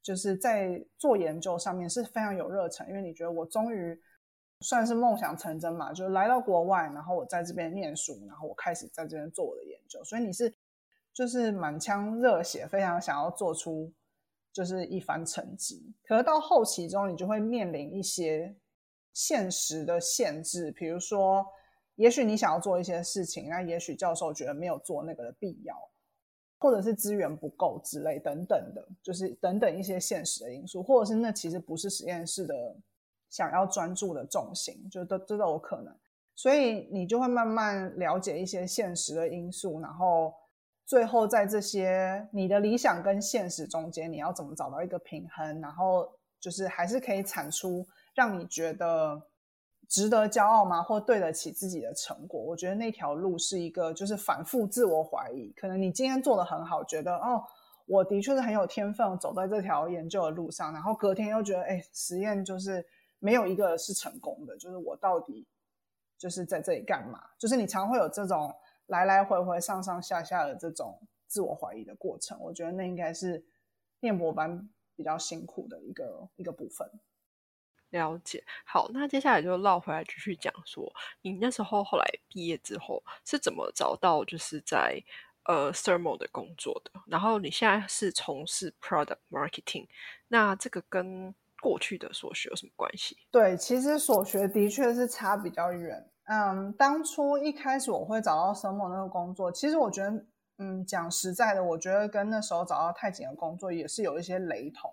[0.01, 3.99] 就是在做研究上面是非常有热忱，因为你觉得我终于。
[4.61, 10.03] 算是梦想成真嘛，就来到国外，然后我在这边念书，然后我开始在这边做我的研究。
[10.03, 10.51] 所以你是
[11.13, 13.93] 就是满腔热血，非常想要做出
[14.51, 15.93] 就是一番成绩。
[16.03, 18.55] 可是到后期中，你就会面临一些
[19.13, 21.45] 现实的限制，比如说，
[21.95, 25.75] 也许你想要做一些事情，那也许教授觉得没有做那个的必要，
[26.57, 32.75] 或者是资源不够之类等等的，就是等等一些现实的因素，或者是那其实不是实验室的。
[33.29, 35.93] 想要专注的重心，就都都有可能，
[36.35, 40.33] 所以你就会慢慢了解一些现实的因素，然后
[40.85, 46.09] 最后在这些你的理想跟现实中间，你要怎么找到一个平衡，然后
[46.39, 49.21] 就是还是可以产出让你觉得
[49.89, 50.81] 值得骄傲吗？
[50.81, 52.41] 或对得起自己的成果？
[52.41, 57.43] 我觉得那条路是一个就是反复自我怀疑，可能你今天做的很好，觉得哦，
[57.87, 62.85] 我的确是很有天分，走在这条研究的路上，然后隔天又觉得哎，实验就是。
[63.19, 65.45] 没有一个是成功的，就是我到底
[66.17, 67.29] 就是在这里干嘛？
[67.37, 68.55] 就是你常会有这种
[68.87, 72.39] 来来回回、上上下下的这种自我怀疑的过程。
[72.39, 73.43] 我觉得那应该是
[73.99, 76.89] 念博班比较辛苦的一个一个部分。
[77.89, 78.43] 了解。
[78.65, 80.91] 好，那接下来就绕回来继续讲说，
[81.21, 85.01] 你那时候后来毕业之后是怎么找到就是在
[85.43, 86.91] 呃 thermal 的工作的？
[87.07, 89.87] 然后你现在是从事 product marketing，
[90.27, 93.17] 那这个跟过去的所学有什么关系？
[93.31, 96.09] 对，其实所学的确是差比较远。
[96.25, 100.25] 嗯，当初一开始我会找到生某那个工作，其实我觉得，
[100.57, 104.91] 嗯，讲实在的，我觉得跟那时候找到太紧的工作也是有一些雷同。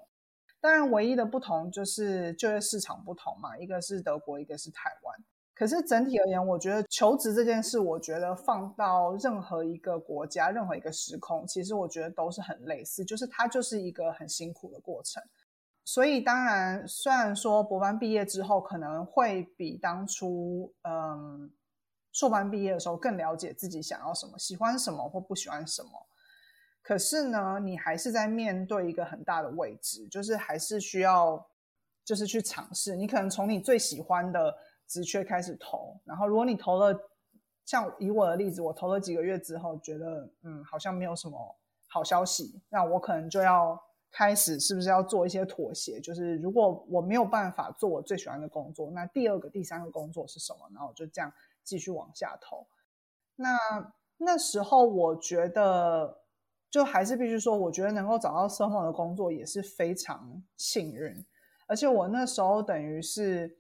[0.61, 5.25] 当然，唯一的不同就是就业市场不同嘛，一个是德国，一个是台湾。
[5.55, 15.23] 可是整体而言，我觉得求职这件事，我觉得放到任何一个国家、任何一个时空，其实我觉得都是很类似，就是它就是一个很辛苦的过程。
[15.87, 21.53] 所以当然，虽然说博班毕业之后可能会比当初嗯
[22.11, 25.91] 硕班毕业的时候更了解自己想要什么、喜欢什么或不喜欢什么，
[26.80, 31.47] 可是呢，你还是在面对一个很大的位置，就是还是需要
[32.03, 32.97] 就是去尝试。
[32.97, 34.57] 你可能从你最喜欢的
[34.87, 36.99] 职缺开始投，然后如果你投了，
[37.66, 41.59] 像以我的例子，我投了几个月之后，觉得嗯好像没有什么
[41.89, 43.78] 好消息，那我可能就要。
[44.17, 46.01] 开始是不是要做一些妥协？
[46.01, 50.61] 就是如果我没有办法做我最喜欢的工作，那第二个、第三个工作是什么？
[50.73, 51.33] 然后就这样
[51.65, 52.65] 继续往下投。
[53.35, 53.59] 那
[54.19, 56.19] 那时候我觉得，
[56.71, 61.27] 就还是必须说，我觉得能够找到生活的工作也是非常幸运。
[61.67, 63.59] 而且我那时候等于是，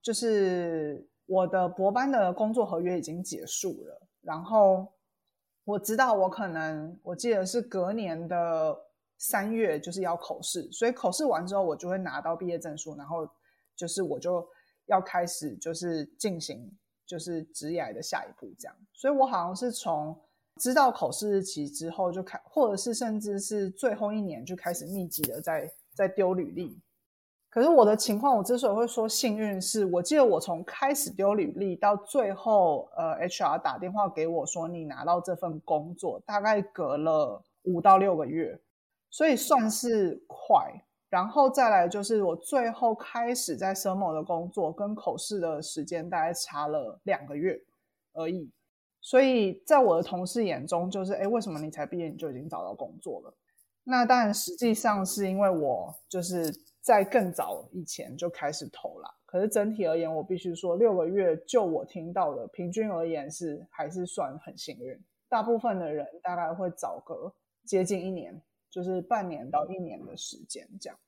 [0.00, 4.94] 就是我的博班的工作合约已经结束了，然后
[5.64, 8.80] 我知道我可能，我记得是隔年的。
[9.26, 13.26] 三月就是要口试，所以口试完之后，我就会拿到毕业证书，然后
[13.74, 14.46] 就是我就
[14.84, 16.70] 要开始就是进行
[17.06, 18.76] 就是职业的下一步这样。
[18.92, 20.14] 所以我好像是从
[20.60, 26.78] 知道口试日期之后就开，或者是甚至是最后一年就开始密集的在在丢履历。
[27.48, 38.60] 可是我的情况，我之所以会说幸运，是我记得我从开始丢履历到最后，呃，HR 打电话给我说你拿到这份工作，大概隔了五到六个月。
[39.14, 47.56] 所以算是快，然后再来就是我最后开始在 s 某的工作，跟口试的时间大概差了两个月
[48.12, 48.50] 而已。
[49.00, 53.32] 所以在我的同事眼中，就是哎，为什么你才毕业你就已经找到工作了？
[53.84, 59.08] 那当然，实际上是因为我就是在更早以前就开始投了。
[59.26, 65.00] 可是整体而言，我必须说，六个月就我听到的平均而言是还是算很幸运。
[65.28, 67.32] 大部分的人大概会早个
[67.64, 68.42] 接近一年，
[68.74, 70.98] 就是半年到一年的时间这样。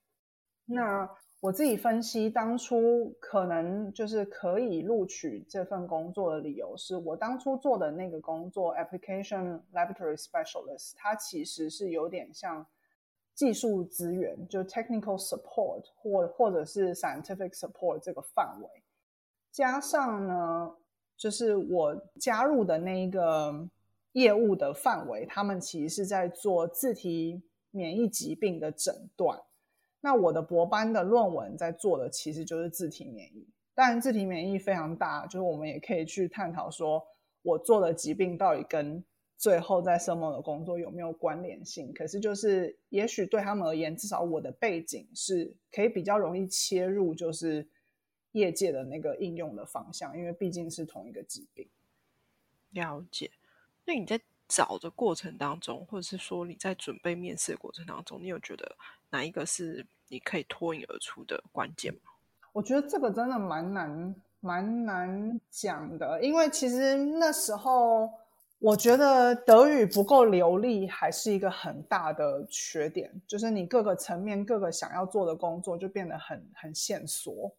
[0.67, 1.11] 那
[1.41, 12.65] 我自己分析，当初可能就是可以录取这份工作的理由，是我当初做的那个工作，application laboratory specialist，它其实是有点像
[13.35, 18.69] 技术资源，就 technical support 或或者是 scientific support 这个范围。
[19.51, 20.77] 加上呢，
[21.17, 23.69] 就是我加入的那一个
[24.13, 27.43] 业务的范围，他们其实是在做自体
[27.77, 29.39] 免疫疾病的诊断。
[30.01, 37.05] 那我的博班的论文在做的其实就是自体免疫，当然自体免疫非常大，就是我们也可以去探讨说，
[37.43, 39.05] 我做的疾病到底跟
[39.37, 41.93] 最后在生梦的工作有没有关联性。
[41.93, 47.69] 可是就是也许对他们而言，至少我的背景是可以比较容易切入，就是
[48.33, 51.69] 业界的那个应用的方向，因为毕竟是同一个疾病。
[52.71, 53.31] 了解。
[53.85, 58.77] 那你在找的过程当中，或者是说你在准备面试的过程当中，你有觉得
[59.11, 59.87] 哪一个是？
[60.09, 62.13] 你可以脱颖而出的关键吗？
[62.53, 66.23] 我觉得这个真的蛮难，蛮难讲的。
[66.23, 68.09] 因为其实那时候，
[68.61, 73.21] 我觉得德语不够流利，还是一个很大的缺点。
[73.27, 77.53] 就是你各个层面、各个想要做的工作，就变得很很线索。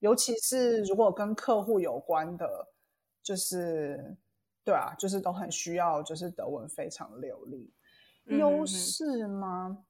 [0.00, 2.68] 尤其是如果跟客户有关的，
[3.22, 4.14] 就是
[4.66, 7.72] 对啊，就是都很需要，就是德文非常流利。
[8.24, 9.84] 优势吗？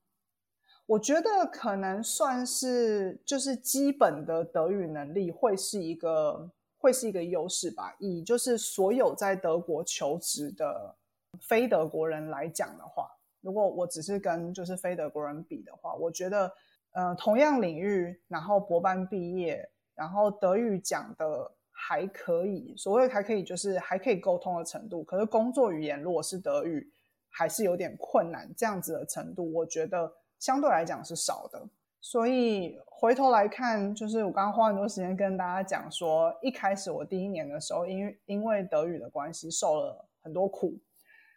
[0.84, 7.96] 我觉得可能算是就是基本的德语能力会是一个会是一个优势吧。
[7.98, 10.94] 以就是所有在德国求职的
[11.40, 13.10] 非德国人来讲的话，
[13.40, 16.52] 如果我只是跟就是非德国人比的话，我觉得
[16.92, 21.55] 呃同样领域，然后博班毕业，然后德语讲的
[21.88, 25.04] 还可以，所谓还可以就是还可以沟通的程度。
[25.04, 26.90] 可是工作语言如果是德语，
[27.28, 30.12] 还是有点困难这样子的程度，我觉得。
[30.38, 31.66] 相对来讲是少的，
[31.98, 40.78] 所以回头来看，就是我刚刚花很多时间跟大家讲说，一开始我第一年的时候，因为因为德语的关系受了很多苦，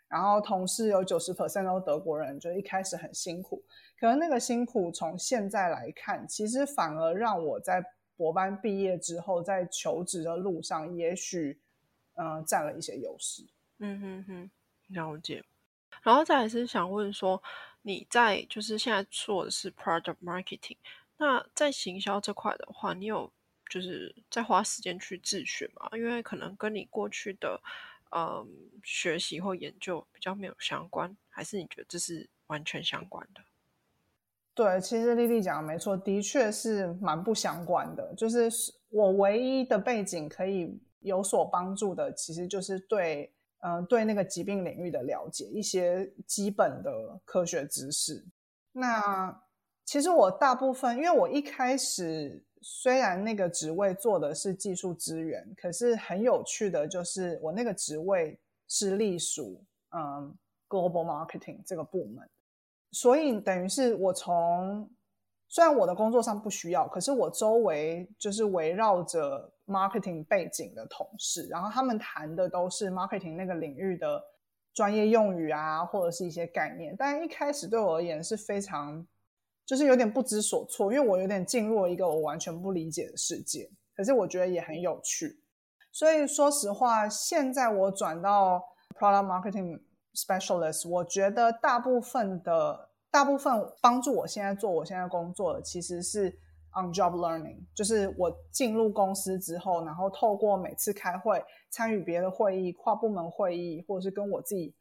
[0.09, 3.63] 然后同事有九十 percent 都德国人，就一开始很辛苦。
[3.97, 7.81] 可能那个辛苦从现在来看，其实反而让我在
[8.19, 11.57] 博班毕业之后，在求职的路上，也许
[12.15, 13.47] 嗯占了一些优势。
[13.77, 14.51] 嗯哼哼，
[14.87, 15.41] 了解。
[16.03, 17.41] 然后再来是想问说。
[17.81, 20.75] 你在就是现在做的是 product marketing，
[21.15, 23.31] 那在行销这块的话，你有
[23.69, 25.89] 就是在花时间去自学吗？
[25.93, 27.59] 因为可能跟你过去的
[28.11, 28.45] 嗯
[28.83, 33.41] 学习或研究比较没有相关，还是你觉得这是完全相关的？
[34.53, 38.13] 对，其实丽丽讲的没错，的确是蛮不相关的。
[38.15, 38.49] 就是
[38.89, 43.33] 我唯一的背景可以有所帮助的，其实就是对。
[43.61, 48.25] 嗯，对那个疾病领域的了解，一些基本的科学知识。
[48.71, 49.37] 那
[49.83, 58.39] 其实我大部分，因为我一开始虽然那个职位做的是技术资源，可是很有趣的就是我那个职位
[58.69, 59.61] 是隶属
[59.93, 60.33] 嗯
[60.69, 62.29] global marketing 这个部门，
[62.91, 64.89] 所以等于是我从。
[65.51, 74.23] 虽然我的工作上不需要，可是我周围就是围绕着 marketing 背景的同事，然后他们谈的都是 marketing 那个领域的
[74.75, 76.95] 专业用语啊，或者是一些概念。
[76.95, 79.03] 但一开始对我而言是非常，
[79.65, 83.67] 就是有点不知所措，因为我有点进入了一个我完全不理解的世界。
[83.95, 85.41] 可是我觉得也很有趣，
[85.91, 88.63] 所以说实话，现在我转到
[88.95, 89.81] product marketing
[90.13, 92.87] specialist，我觉得大部分的。
[93.11, 93.51] 大部分
[93.81, 96.29] 帮助我现在做我现在工作的，其实是
[96.79, 104.75] on job learning，就是我进入公司之后，然后透过每次开会、参与别的会议、跨部门会议，或者是跟我自己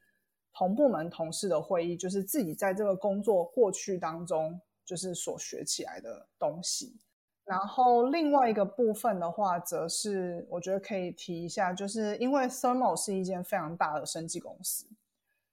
[0.53, 7.01] 同部门同事的会议，就是自己在这个工作过去当中，就是所学起来的东西。
[7.47, 14.87] 然后另外一个部分的话，则是我觉得可以提一下，就是因为 Thermo 是一间非常大的生技公司。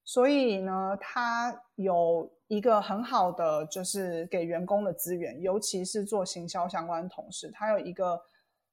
[0.06, 8.18] 所以呢，它有一个很好的，就是给员工的资源，尤其是做行销相关同事，它有一个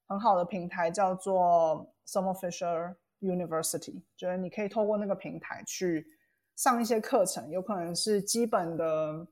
[0.07, 6.07] 很好的平台，叫做 s o m e r Fisher University，就是你可以透过那个平台去
[6.55, 9.27] 上一些课程，有可能是基本的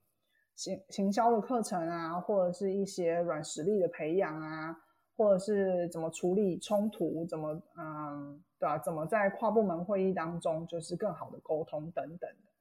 [0.57, 4.75] 行行销的课程啊，或者是一些软实力的培养啊。
[5.17, 8.79] 或者是怎么处理冲突，怎么嗯，对吧？
[8.79, 12.53] 怎么在跨部门会议当中就是更好的沟通等等的。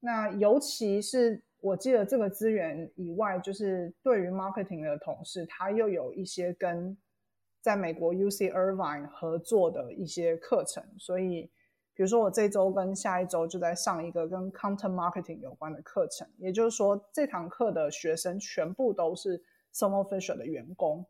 [0.00, 6.98] 那尤其是我记得这个资源以外，就是对于 marketing 的同事，他又有一些跟
[7.60, 10.82] 在美国 UC Irvine 合作的一些课程。
[10.98, 11.50] 所以，
[11.94, 21.06] 比如说我这周跟下一周就在上一个跟 content marketing 有关的课程，也就是说这堂课的学生全部都是 s o m o Fisher 的员工，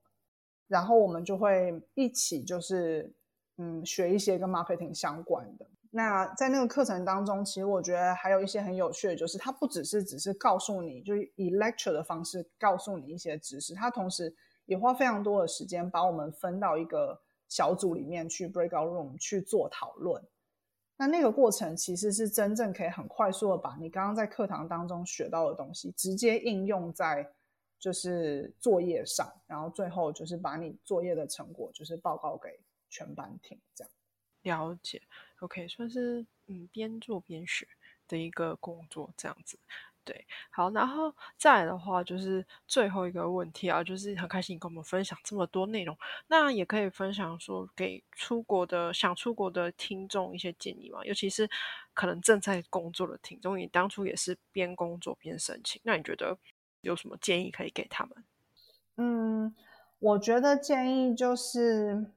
[0.67, 3.15] 然后我们就会一起就是
[3.63, 5.67] 嗯学一些跟 marketing 相关的。
[5.91, 14.35] 那在那个课程当中，其实我觉得还有一些很有趣的，就是它不只是只是告诉你，就是以 lecture 的方式告诉你一些知识，它同时
[14.65, 20.23] 也花非常多的时间把我们分到一个小组里面去 breakout room 去做讨论。
[20.97, 27.27] 那那个过程其实是真正可以很快速的把你刚刚在课堂当中学到的东西直接应用在
[27.79, 33.91] 就是作业上，然后最后就是把你作业的成果就是报告给全班听，这样。
[34.43, 35.03] 了解
[35.41, 37.69] ，OK，算是嗯边做边学
[38.09, 39.59] 的一个工作这样子。
[40.03, 45.95] 对，好，然后再来的话，就是最后一个问题啊，就是很开心你跟我们分享这么多内容，
[46.27, 51.47] 那也可以分享说给出国的想出国的听众一些建议嘛，尤其是
[51.93, 56.39] 可能正在工作的听众，你当初也是边工作边申请，那你觉得
[56.81, 58.25] 有什么建议可以给他们？
[58.97, 59.55] 嗯，
[59.99, 62.11] 我觉得建议就是。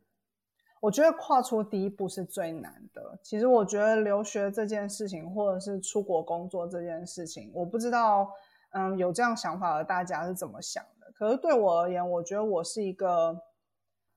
[0.83, 3.17] 我觉得跨出第一步是最难的。
[3.23, 8.29] 其实我觉得留学这件事情，或者是出国工作这件事情，我不知道，
[8.71, 11.09] 嗯，有这样想法的大家是怎么想的。
[11.13, 13.41] 可是对我而言，我觉得我是一个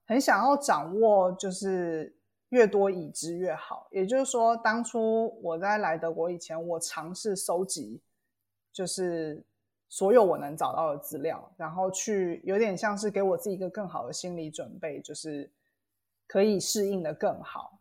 [0.07, 2.13] 很想要掌握，就是
[2.49, 3.87] 越多已知越好。
[3.93, 8.03] 也就是说，当初我在来德国以前，我尝试收集，
[8.73, 9.41] 就是
[9.89, 15.49] 所有我能找到的资料，然后去有点像是给我自己一个更好的心理准备，就是。
[16.29, 17.79] 可以适应的更好，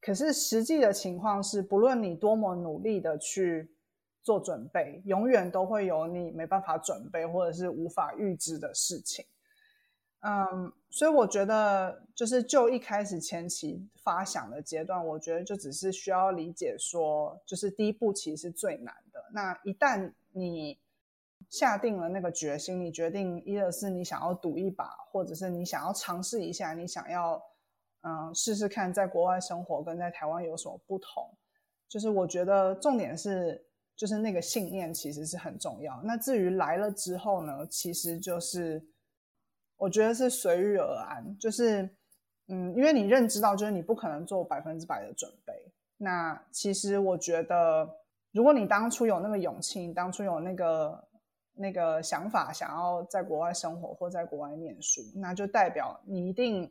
[0.00, 3.72] 可是实际的情况是，不论你多么努力的去
[4.20, 9.24] 做准备，永远都会有你没办法准备或者是无法预知的事情。
[10.26, 19.24] 嗯，所以我觉得，就是就一开始前期发想的阶段，我觉得就只是需要理解说，就是第一步其实是最难的。
[19.32, 20.78] 那一旦你
[21.48, 27.40] 下定了那个决心，你决定一二四，你想要赌一把，或者是你想要尝试一下，你想要。
[28.06, 31.26] 嗯，试试看在国外生活跟在台湾有什么不同。
[31.88, 33.64] 就是我觉得重点是，
[33.96, 36.02] 就是那个信念其实是很重要。
[36.04, 38.84] 那至于来了之后呢，其实就是
[39.76, 41.34] 我觉得是随遇而安。
[41.38, 41.88] 就是
[42.48, 45.72] 嗯，因为你认知到，就是你不可能做百分之百的准备。
[45.96, 47.88] 那其实我觉得，
[48.32, 51.08] 如果你当初有那个勇气，当初有那个
[51.54, 56.70] 那个想法，想要在国外生活或在国外念书，那就代表你一定。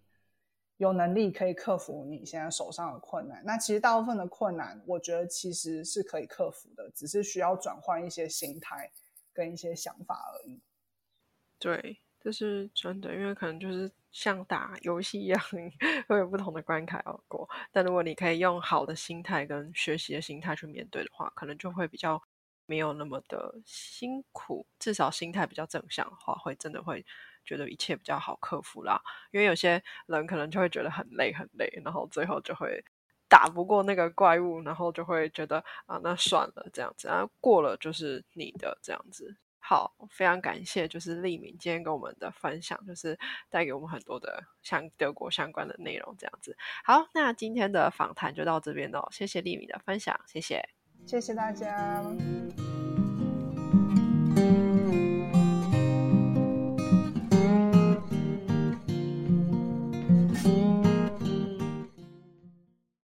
[0.78, 8.92] 有能力可以克服你现在手上的困难，那其实大部分的困难，我觉得其实是可以克服的，只是需要转换一些心态
[9.32, 10.60] 跟一些想法而已。
[11.60, 15.40] 对，这是真的，因为可能就是像打游戏一样，
[16.10, 17.48] 会有不同的关卡要过。
[17.72, 22.22] 但如果你可以用好的心态跟学习的心态去面对的话，可能就会比较
[22.66, 27.06] 没有那么的辛苦，至少心态比较正向的话，会真的会。
[27.46, 32.84] 觉得一切比较好克服啦，因为有些人可能就会觉得很累很累，然后最后就会
[33.28, 39.36] 打不过那个怪物，然后就会觉得啊，那算了这样子，然后过了就是你的这样子。
[39.66, 43.18] 好，非常感谢，就是利明今天跟我们的分享，就是
[43.50, 46.58] 带给我们很多的像德国相关的内容这样子。
[46.84, 50.68] 好，那今天的访谈就到这边喽，谢谢利明的分享，谢谢，
[51.08, 52.04] 谢谢大家。